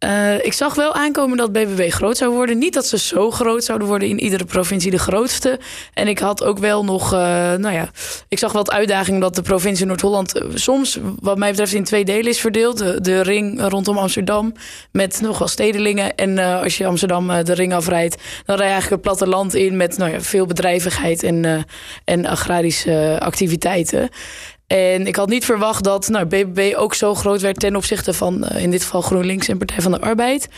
Eh, 0.00 0.44
ik 0.44 0.52
zag 0.52 0.74
wel 0.74 0.94
aankomen 0.94 1.36
dat 1.36 1.52
BBB 1.52 1.90
groot 1.90 2.16
zou 2.16 2.34
worden. 2.34 2.58
Niet 2.58 2.74
dat 2.74 2.86
ze 2.86 2.98
zo 2.98 3.30
groot 3.30 3.64
zouden 3.64 3.88
worden 3.88 4.08
in 4.08 4.20
iedere 4.20 4.44
provincie 4.44 4.90
de 4.90 4.98
grootste. 4.98 5.58
En 5.94 6.08
ik 6.08 6.18
had 6.18 6.44
ook 6.44 6.58
wel 6.58 6.84
nog, 6.84 7.12
eh, 7.12 7.18
nou 7.54 7.72
ja, 7.72 7.90
ik 8.28 8.38
zag 8.38 8.52
wel 8.52 8.62
het 8.62 8.70
uitdaging 8.70 9.20
dat 9.20 9.34
de 9.34 9.42
provincie 9.42 9.86
Noord-Holland 9.86 10.34
eh, 10.34 10.44
soms, 10.54 10.98
wat 11.20 11.38
mij 11.38 11.50
betreft, 11.50 11.72
in 11.72 11.84
twee 11.84 12.04
delen 12.04 12.30
is 12.30 12.40
verdeeld. 12.40 12.78
De, 12.78 13.00
de 13.00 13.20
ring 13.20 13.68
rondom 13.68 13.98
Amsterdam 13.98 14.52
met 14.92 15.20
nog 15.20 15.38
wel 15.38 15.48
stedelingen. 15.48 16.14
En 16.14 16.38
als 16.38 16.78
je 16.78 16.86
Amsterdam 16.86 17.44
de 17.44 17.54
ring 17.54 17.74
afrijdt, 17.74 18.16
dan 18.44 18.56
rij 18.56 18.66
je 18.66 18.72
eigenlijk 18.72 19.02
het 19.02 19.16
platteland 19.16 19.54
in 19.54 19.76
met 19.76 19.98
nou 19.98 20.10
ja, 20.10 20.20
veel 20.20 20.46
bedrijvigheid 20.46 21.22
en, 21.22 21.64
en 22.04 22.26
agrarische 22.26 23.16
activiteiten. 23.22 24.08
En 24.72 25.06
ik 25.06 25.16
had 25.16 25.28
niet 25.28 25.44
verwacht 25.44 25.84
dat 25.84 26.08
nou, 26.08 26.24
BBB 26.24 26.72
ook 26.76 26.94
zo 26.94 27.14
groot 27.14 27.40
werd 27.40 27.60
ten 27.60 27.76
opzichte 27.76 28.12
van 28.12 28.44
eh, 28.44 28.62
in 28.62 28.70
dit 28.70 28.82
geval 28.82 29.00
GroenLinks 29.00 29.48
en 29.48 29.58
Partij 29.58 29.80
van 29.80 29.92
de 29.92 30.00
Arbeid. 30.00 30.48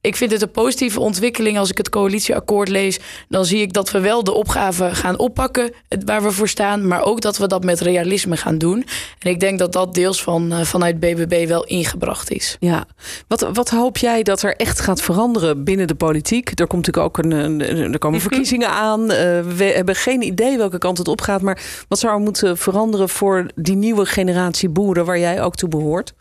Ik 0.00 0.16
vind 0.16 0.30
het 0.32 0.42
een 0.42 0.50
positieve 0.50 1.00
ontwikkeling. 1.00 1.58
Als 1.58 1.70
ik 1.70 1.78
het 1.78 1.88
coalitieakkoord 1.88 2.68
lees, 2.68 2.98
dan 3.28 3.44
zie 3.44 3.60
ik 3.60 3.72
dat 3.72 3.90
we 3.90 4.00
wel 4.00 4.24
de 4.24 4.32
opgave 4.32 4.94
gaan 4.94 5.18
oppakken 5.18 5.72
waar 6.04 6.22
we 6.22 6.30
voor 6.30 6.48
staan, 6.48 6.86
maar 6.86 7.02
ook 7.02 7.20
dat 7.20 7.38
we 7.38 7.46
dat 7.46 7.64
met 7.64 7.80
realisme 7.80 8.36
gaan 8.36 8.58
doen. 8.58 8.84
En 9.18 9.30
ik 9.30 9.40
denk 9.40 9.58
dat 9.58 9.72
dat 9.72 9.94
deels 9.94 10.22
van, 10.22 10.52
uh, 10.52 10.60
vanuit 10.60 11.00
BBB 11.00 11.48
wel 11.48 11.64
ingebracht 11.64 12.30
is. 12.30 12.56
Ja, 12.60 12.86
wat, 13.26 13.48
wat 13.52 13.68
hoop 13.68 13.96
jij 13.96 14.22
dat 14.22 14.42
er 14.42 14.56
echt 14.56 14.80
gaat 14.80 15.02
veranderen 15.02 15.64
binnen 15.64 15.86
de 15.86 15.94
politiek? 15.94 16.60
Er 16.60 16.66
komt 16.66 16.86
natuurlijk 16.86 17.18
ook 17.18 17.24
een, 17.24 17.32
een 17.32 17.92
er 17.92 17.98
komen 17.98 18.18
mhm. 18.18 18.28
verkiezingen 18.28 18.68
aan. 18.70 19.00
Uh, 19.00 19.08
we 19.56 19.72
hebben 19.74 19.94
geen 19.94 20.22
idee 20.22 20.56
welke 20.56 20.78
kant 20.78 20.98
het 20.98 21.08
op 21.08 21.20
gaat, 21.20 21.42
maar 21.42 21.62
wat 21.88 21.98
zou 21.98 22.14
er 22.14 22.20
moeten 22.20 22.58
veranderen 22.58 23.08
voor 23.08 23.46
die 23.54 23.76
nieuwe 23.76 24.06
generatie 24.06 24.68
boeren 24.68 25.04
waar 25.04 25.18
jij 25.18 25.42
ook 25.42 25.56
toe 25.56 25.68
behoort? 25.68 26.14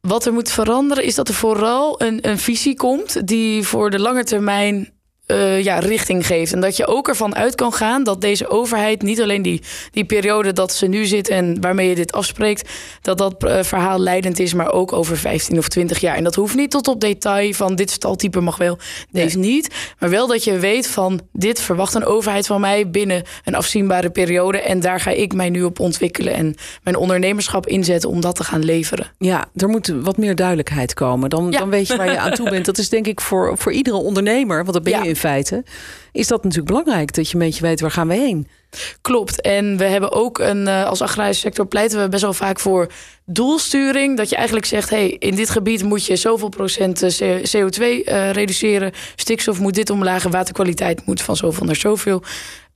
Wat 0.00 0.26
er 0.26 0.32
moet 0.32 0.50
veranderen 0.50 1.04
is 1.04 1.14
dat 1.14 1.28
er 1.28 1.34
vooral 1.34 2.02
een, 2.02 2.28
een 2.28 2.38
visie 2.38 2.76
komt 2.76 3.26
die 3.26 3.66
voor 3.66 3.90
de 3.90 3.98
lange 3.98 4.24
termijn 4.24 4.92
uh, 5.30 5.64
ja, 5.64 5.78
richting 5.78 6.26
geeft. 6.26 6.52
En 6.52 6.60
dat 6.60 6.76
je 6.76 6.86
ook 6.86 7.08
ervan 7.08 7.34
uit 7.36 7.54
kan 7.54 7.72
gaan 7.72 8.04
dat 8.04 8.20
deze 8.20 8.48
overheid 8.48 9.02
niet 9.02 9.20
alleen 9.20 9.42
die, 9.42 9.62
die 9.90 10.04
periode 10.04 10.52
dat 10.52 10.72
ze 10.72 10.86
nu 10.86 11.06
zit 11.06 11.28
en 11.28 11.60
waarmee 11.60 11.88
je 11.88 11.94
dit 11.94 12.12
afspreekt, 12.12 12.68
dat 13.02 13.18
dat 13.18 13.44
uh, 13.44 13.62
verhaal 13.62 13.98
leidend 13.98 14.38
is, 14.38 14.54
maar 14.54 14.72
ook 14.72 14.92
over 14.92 15.16
15 15.16 15.58
of 15.58 15.68
20 15.68 15.98
jaar. 15.98 16.16
En 16.16 16.24
dat 16.24 16.34
hoeft 16.34 16.54
niet 16.54 16.70
tot 16.70 16.88
op 16.88 17.00
detail 17.00 17.52
van 17.52 17.74
dit 17.74 17.90
staltype 17.90 18.40
mag 18.40 18.56
wel, 18.56 18.78
deze 19.10 19.38
niet. 19.38 19.74
Maar 19.98 20.10
wel 20.10 20.26
dat 20.26 20.44
je 20.44 20.58
weet 20.58 20.86
van 20.86 21.20
dit 21.32 21.60
verwacht 21.60 21.94
een 21.94 22.04
overheid 22.04 22.46
van 22.46 22.60
mij 22.60 22.90
binnen 22.90 23.22
een 23.44 23.54
afzienbare 23.54 24.10
periode. 24.10 24.60
En 24.60 24.80
daar 24.80 25.00
ga 25.00 25.10
ik 25.10 25.34
mij 25.34 25.50
nu 25.50 25.62
op 25.62 25.80
ontwikkelen 25.80 26.34
en 26.34 26.54
mijn 26.82 26.96
ondernemerschap 26.96 27.66
inzetten 27.66 28.10
om 28.10 28.20
dat 28.20 28.36
te 28.36 28.44
gaan 28.44 28.64
leveren. 28.64 29.06
Ja, 29.18 29.48
er 29.56 29.68
moet 29.68 29.94
wat 30.02 30.16
meer 30.16 30.34
duidelijkheid 30.34 30.94
komen. 30.94 31.30
Dan, 31.30 31.50
dan 31.50 31.70
weet 31.70 31.88
je 31.88 31.96
waar 31.96 32.10
je 32.10 32.18
aan 32.18 32.32
toe 32.32 32.50
bent. 32.50 32.64
Dat 32.64 32.78
is 32.78 32.88
denk 32.88 33.06
ik 33.06 33.20
voor, 33.20 33.58
voor 33.58 33.72
iedere 33.72 33.96
ondernemer, 33.96 34.56
want 34.56 34.72
dat 34.72 34.82
ben 34.82 35.02
je 35.02 35.08
in 35.08 35.16
feite, 35.20 35.64
is 36.12 36.26
dat 36.26 36.42
natuurlijk 36.42 36.68
belangrijk 36.68 37.14
dat 37.14 37.28
je 37.28 37.34
een 37.34 37.40
beetje 37.40 37.62
weet 37.62 37.80
waar 37.80 37.90
gaan 37.90 38.08
we 38.08 38.14
heen. 38.14 38.48
Klopt. 39.00 39.40
En 39.40 39.76
we 39.76 39.84
hebben 39.84 40.12
ook 40.12 40.38
een, 40.38 40.68
eh, 40.68 40.84
als 40.84 41.02
agrarische 41.02 41.40
sector 41.40 41.66
pleiten 41.66 42.02
we 42.02 42.08
best 42.08 42.22
wel 42.22 42.32
vaak 42.32 42.60
voor 42.60 42.86
doelsturing. 43.24 44.16
Dat 44.16 44.28
je 44.28 44.36
eigenlijk 44.36 44.66
zegt, 44.66 44.90
hey, 44.90 45.16
in 45.18 45.34
dit 45.34 45.50
gebied 45.50 45.82
moet 45.82 46.06
je 46.06 46.16
zoveel 46.16 46.48
procent 46.48 47.02
eh, 47.02 47.36
CO2 47.36 47.80
uh, 47.80 48.30
reduceren. 48.30 48.92
Stikstof 49.16 49.60
moet 49.60 49.74
dit 49.74 49.90
omlaag, 49.90 50.22
waterkwaliteit 50.22 51.06
moet 51.06 51.22
van 51.22 51.36
zoveel 51.36 51.66
naar 51.66 51.76
zoveel. 51.76 52.22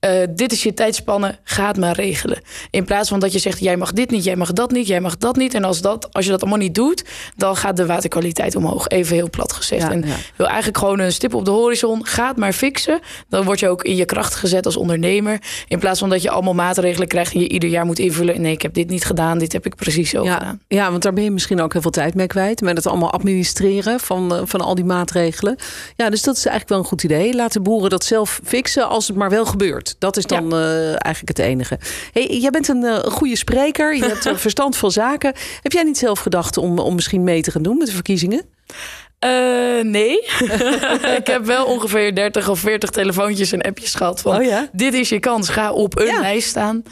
Uh, 0.01 0.11
dit 0.29 0.51
is 0.51 0.63
je 0.63 0.73
tijdspanne, 0.73 1.39
ga 1.43 1.67
het 1.67 1.77
maar 1.77 1.95
regelen. 1.95 2.41
In 2.69 2.85
plaats 2.85 3.09
van 3.09 3.19
dat 3.19 3.33
je 3.33 3.39
zegt, 3.39 3.59
jij 3.59 3.77
mag 3.77 3.93
dit 3.93 4.09
niet, 4.09 4.23
jij 4.23 4.35
mag 4.35 4.53
dat 4.53 4.71
niet, 4.71 4.87
jij 4.87 5.01
mag 5.01 5.17
dat 5.17 5.35
niet. 5.35 5.53
En 5.53 5.63
als, 5.63 5.81
dat, 5.81 6.13
als 6.13 6.25
je 6.25 6.31
dat 6.31 6.41
allemaal 6.41 6.59
niet 6.59 6.75
doet, 6.75 7.05
dan 7.35 7.55
gaat 7.55 7.77
de 7.77 7.85
waterkwaliteit 7.85 8.55
omhoog. 8.55 8.87
Even 8.87 9.15
heel 9.15 9.29
plat 9.29 9.53
gezegd. 9.53 9.81
Ja, 9.81 9.91
en 9.91 10.01
ja. 10.07 10.15
wil 10.35 10.47
eigenlijk 10.47 10.77
gewoon 10.77 10.99
een 10.99 11.11
stip 11.11 11.33
op 11.33 11.45
de 11.45 11.51
horizon. 11.51 12.05
Ga 12.05 12.27
het 12.27 12.37
maar 12.37 12.53
fixen. 12.53 12.99
Dan 13.29 13.45
word 13.45 13.59
je 13.59 13.69
ook 13.69 13.83
in 13.83 13.95
je 13.95 14.05
kracht 14.05 14.35
gezet 14.35 14.65
als 14.65 14.77
ondernemer. 14.77 15.41
In 15.67 15.79
plaats 15.79 15.99
van 15.99 16.09
dat 16.09 16.21
je 16.21 16.29
allemaal 16.29 16.53
maatregelen 16.53 17.07
krijgt 17.07 17.33
en 17.33 17.39
je 17.39 17.49
ieder 17.49 17.69
jaar 17.69 17.85
moet 17.85 17.99
invullen. 17.99 18.41
Nee, 18.41 18.53
ik 18.53 18.61
heb 18.61 18.73
dit 18.73 18.89
niet 18.89 19.05
gedaan, 19.05 19.37
dit 19.37 19.53
heb 19.53 19.65
ik 19.65 19.75
precies 19.75 20.09
zo 20.09 20.23
ja, 20.23 20.33
gedaan. 20.33 20.61
Ja, 20.67 20.91
want 20.91 21.03
daar 21.03 21.13
ben 21.13 21.23
je 21.23 21.31
misschien 21.31 21.61
ook 21.61 21.73
heel 21.73 21.81
veel 21.81 21.91
tijd 21.91 22.15
mee 22.15 22.27
kwijt. 22.27 22.61
Met 22.61 22.77
het 22.77 22.87
allemaal 22.87 23.11
administreren 23.11 23.99
van, 23.99 24.35
eh, 24.35 24.41
van 24.43 24.61
al 24.61 24.75
die 24.75 24.85
maatregelen. 24.85 25.55
Ja, 25.95 26.09
dus 26.09 26.21
dat 26.21 26.37
is 26.37 26.45
eigenlijk 26.45 26.69
wel 26.69 26.79
een 26.79 26.85
goed 26.85 27.03
idee. 27.03 27.33
Laat 27.35 27.53
de 27.53 27.61
boeren 27.61 27.89
dat 27.89 28.03
zelf 28.03 28.39
fixen 28.43 28.89
als 28.89 29.07
het 29.07 29.17
maar 29.17 29.29
wel 29.29 29.45
gebeurt. 29.45 29.84
Dat 29.99 30.17
is 30.17 30.25
dan 30.25 30.53
uh, 30.53 30.85
eigenlijk 30.87 31.27
het 31.27 31.39
enige. 31.39 31.79
Hey, 32.11 32.27
jij 32.27 32.49
bent 32.49 32.67
een 32.67 32.83
uh, 32.83 32.97
goede 32.99 33.35
spreker. 33.35 33.95
Je 33.95 34.05
hebt 34.05 34.39
verstand 34.41 34.77
van 34.77 34.91
zaken. 34.91 35.33
Heb 35.61 35.71
jij 35.71 35.83
niet 35.83 35.97
zelf 35.97 36.19
gedacht 36.19 36.57
om, 36.57 36.79
om 36.79 36.95
misschien 36.95 37.23
mee 37.23 37.41
te 37.41 37.51
gaan 37.51 37.63
doen 37.63 37.77
met 37.77 37.87
de 37.87 37.93
verkiezingen? 37.93 38.41
Uh, 39.19 39.83
nee. 39.83 40.17
ik 41.19 41.27
heb 41.27 41.45
wel 41.45 41.65
ongeveer 41.65 42.15
30 42.15 42.49
of 42.49 42.59
40 42.59 42.89
telefoontjes 42.89 43.51
en 43.51 43.61
appjes 43.61 43.95
gehad 43.95 44.21
van... 44.21 44.35
Oh 44.35 44.43
ja? 44.43 44.69
dit 44.71 44.93
is 44.93 45.09
je 45.09 45.19
kans, 45.19 45.49
ga 45.49 45.71
op 45.71 45.99
een 45.99 46.05
ja. 46.05 46.19
lijst 46.19 46.49
staan. 46.49 46.83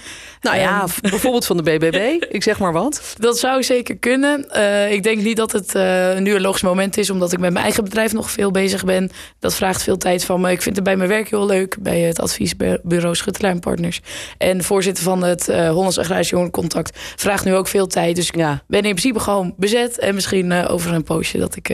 Nou 0.42 0.58
ja, 0.58 0.86
bijvoorbeeld 1.02 1.46
van 1.46 1.58
de 1.58 1.64
BBB. 1.64 2.26
Ik 2.30 2.44
zeg 2.44 2.60
maar 2.60 2.74
wat. 2.74 3.02
Dat 3.20 3.40
zou 3.40 3.64
zeker 3.64 3.98
kunnen. 3.98 4.48
Uh, 4.56 4.92
ik 4.92 5.04
denk 5.04 5.22
niet 5.22 5.38
dat 5.38 5.52
het 5.52 5.76
uh, 5.76 6.18
nu 6.18 6.36
een 6.36 6.42
logisch 6.42 6.62
moment 6.62 6.98
is... 6.98 7.10
omdat 7.10 7.32
ik 7.32 7.40
met 7.40 7.52
mijn 7.52 7.64
eigen 7.64 7.84
bedrijf 7.84 8.14
nog 8.14 8.32
veel 8.32 8.52
bezig 8.52 8.86
ben. 8.86 9.10
Dat 9.40 9.56
vraagt 9.56 9.84
veel 9.84 9.98
tijd 9.98 10.26
van 10.26 10.42
me. 10.42 10.52
Ik 10.52 10.62
vind 10.62 10.76
het 10.76 10.86
bij 10.86 10.96
mijn 10.96 11.10
werk 11.10 11.30
heel 11.30 11.46
leuk... 11.46 11.78
bij 11.80 12.00
het 12.00 12.20
adviesbureau 12.20 13.16
Schuttelaar 13.16 13.60
Partners. 13.60 14.02
En 14.38 14.64
voorzitter 14.64 15.04
van 15.04 15.24
het 15.24 15.46
Hollands 15.46 16.00
Agrarisch 16.00 16.30
Jongerencontact... 16.30 16.98
vraagt 17.16 17.46
nu 17.46 17.56
ook 17.56 17.68
veel 17.68 17.88
tijd. 17.88 18.16
Dus 18.16 18.30
ja. 18.36 18.54
ik 18.54 18.62
ben 18.68 18.84
in 18.84 18.96
principe 18.96 19.20
gewoon 19.20 19.54
bezet. 19.58 20.00
En 20.00 20.16
misschien 20.16 20.68
over 20.68 20.94
een 20.94 21.04
poosje 21.04 21.38
dat 21.38 21.56
ik 21.56 21.70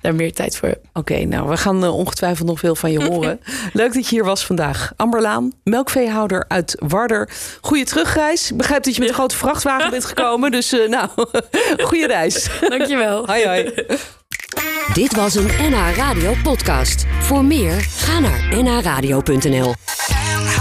daar 0.00 0.14
meer 0.14 0.32
tijd 0.32 0.56
voor 0.56 0.68
heb. 0.68 0.80
Oké, 0.92 0.98
okay, 0.98 1.24
nou, 1.24 1.48
we 1.48 1.56
gaan 1.56 1.84
ongetwijfeld 1.84 2.48
nog 2.48 2.58
veel 2.58 2.74
van 2.74 2.92
je 2.92 3.04
horen. 3.04 3.40
leuk 3.72 3.94
dat 3.94 4.08
je 4.08 4.14
hier 4.14 4.24
was 4.24 4.46
vandaag. 4.46 4.92
Amberlaan, 4.96 5.52
melkveehouder 5.64 6.44
uit 6.48 6.76
Warder. 6.78 7.28
Goeie 7.60 7.84
terug 7.84 8.02
terugreis. 8.02 8.50
Ik 8.50 8.56
begrijp 8.56 8.82
dat 8.82 8.94
je 8.94 9.00
met 9.00 9.08
een 9.08 9.14
grote 9.14 9.36
vrachtwagen 9.36 9.90
bent 9.90 10.04
gekomen. 10.04 10.50
Dus 10.50 10.72
uh, 10.72 10.88
nou, 10.88 11.08
goede 11.88 12.06
reis. 12.06 12.48
Dankjewel. 12.68 13.26
Hoi 13.30 13.46
hoi. 13.46 13.72
Dit 14.92 15.14
was 15.14 15.34
een 15.34 15.50
NH 15.58 15.96
Radio 15.96 16.34
podcast. 16.42 17.04
Voor 17.20 17.44
meer, 17.44 17.80
ga 17.80 18.18
naar 18.18 18.62
nhradio.nl 18.62 19.74
NH 20.34 20.56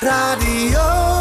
Radio 0.00 1.17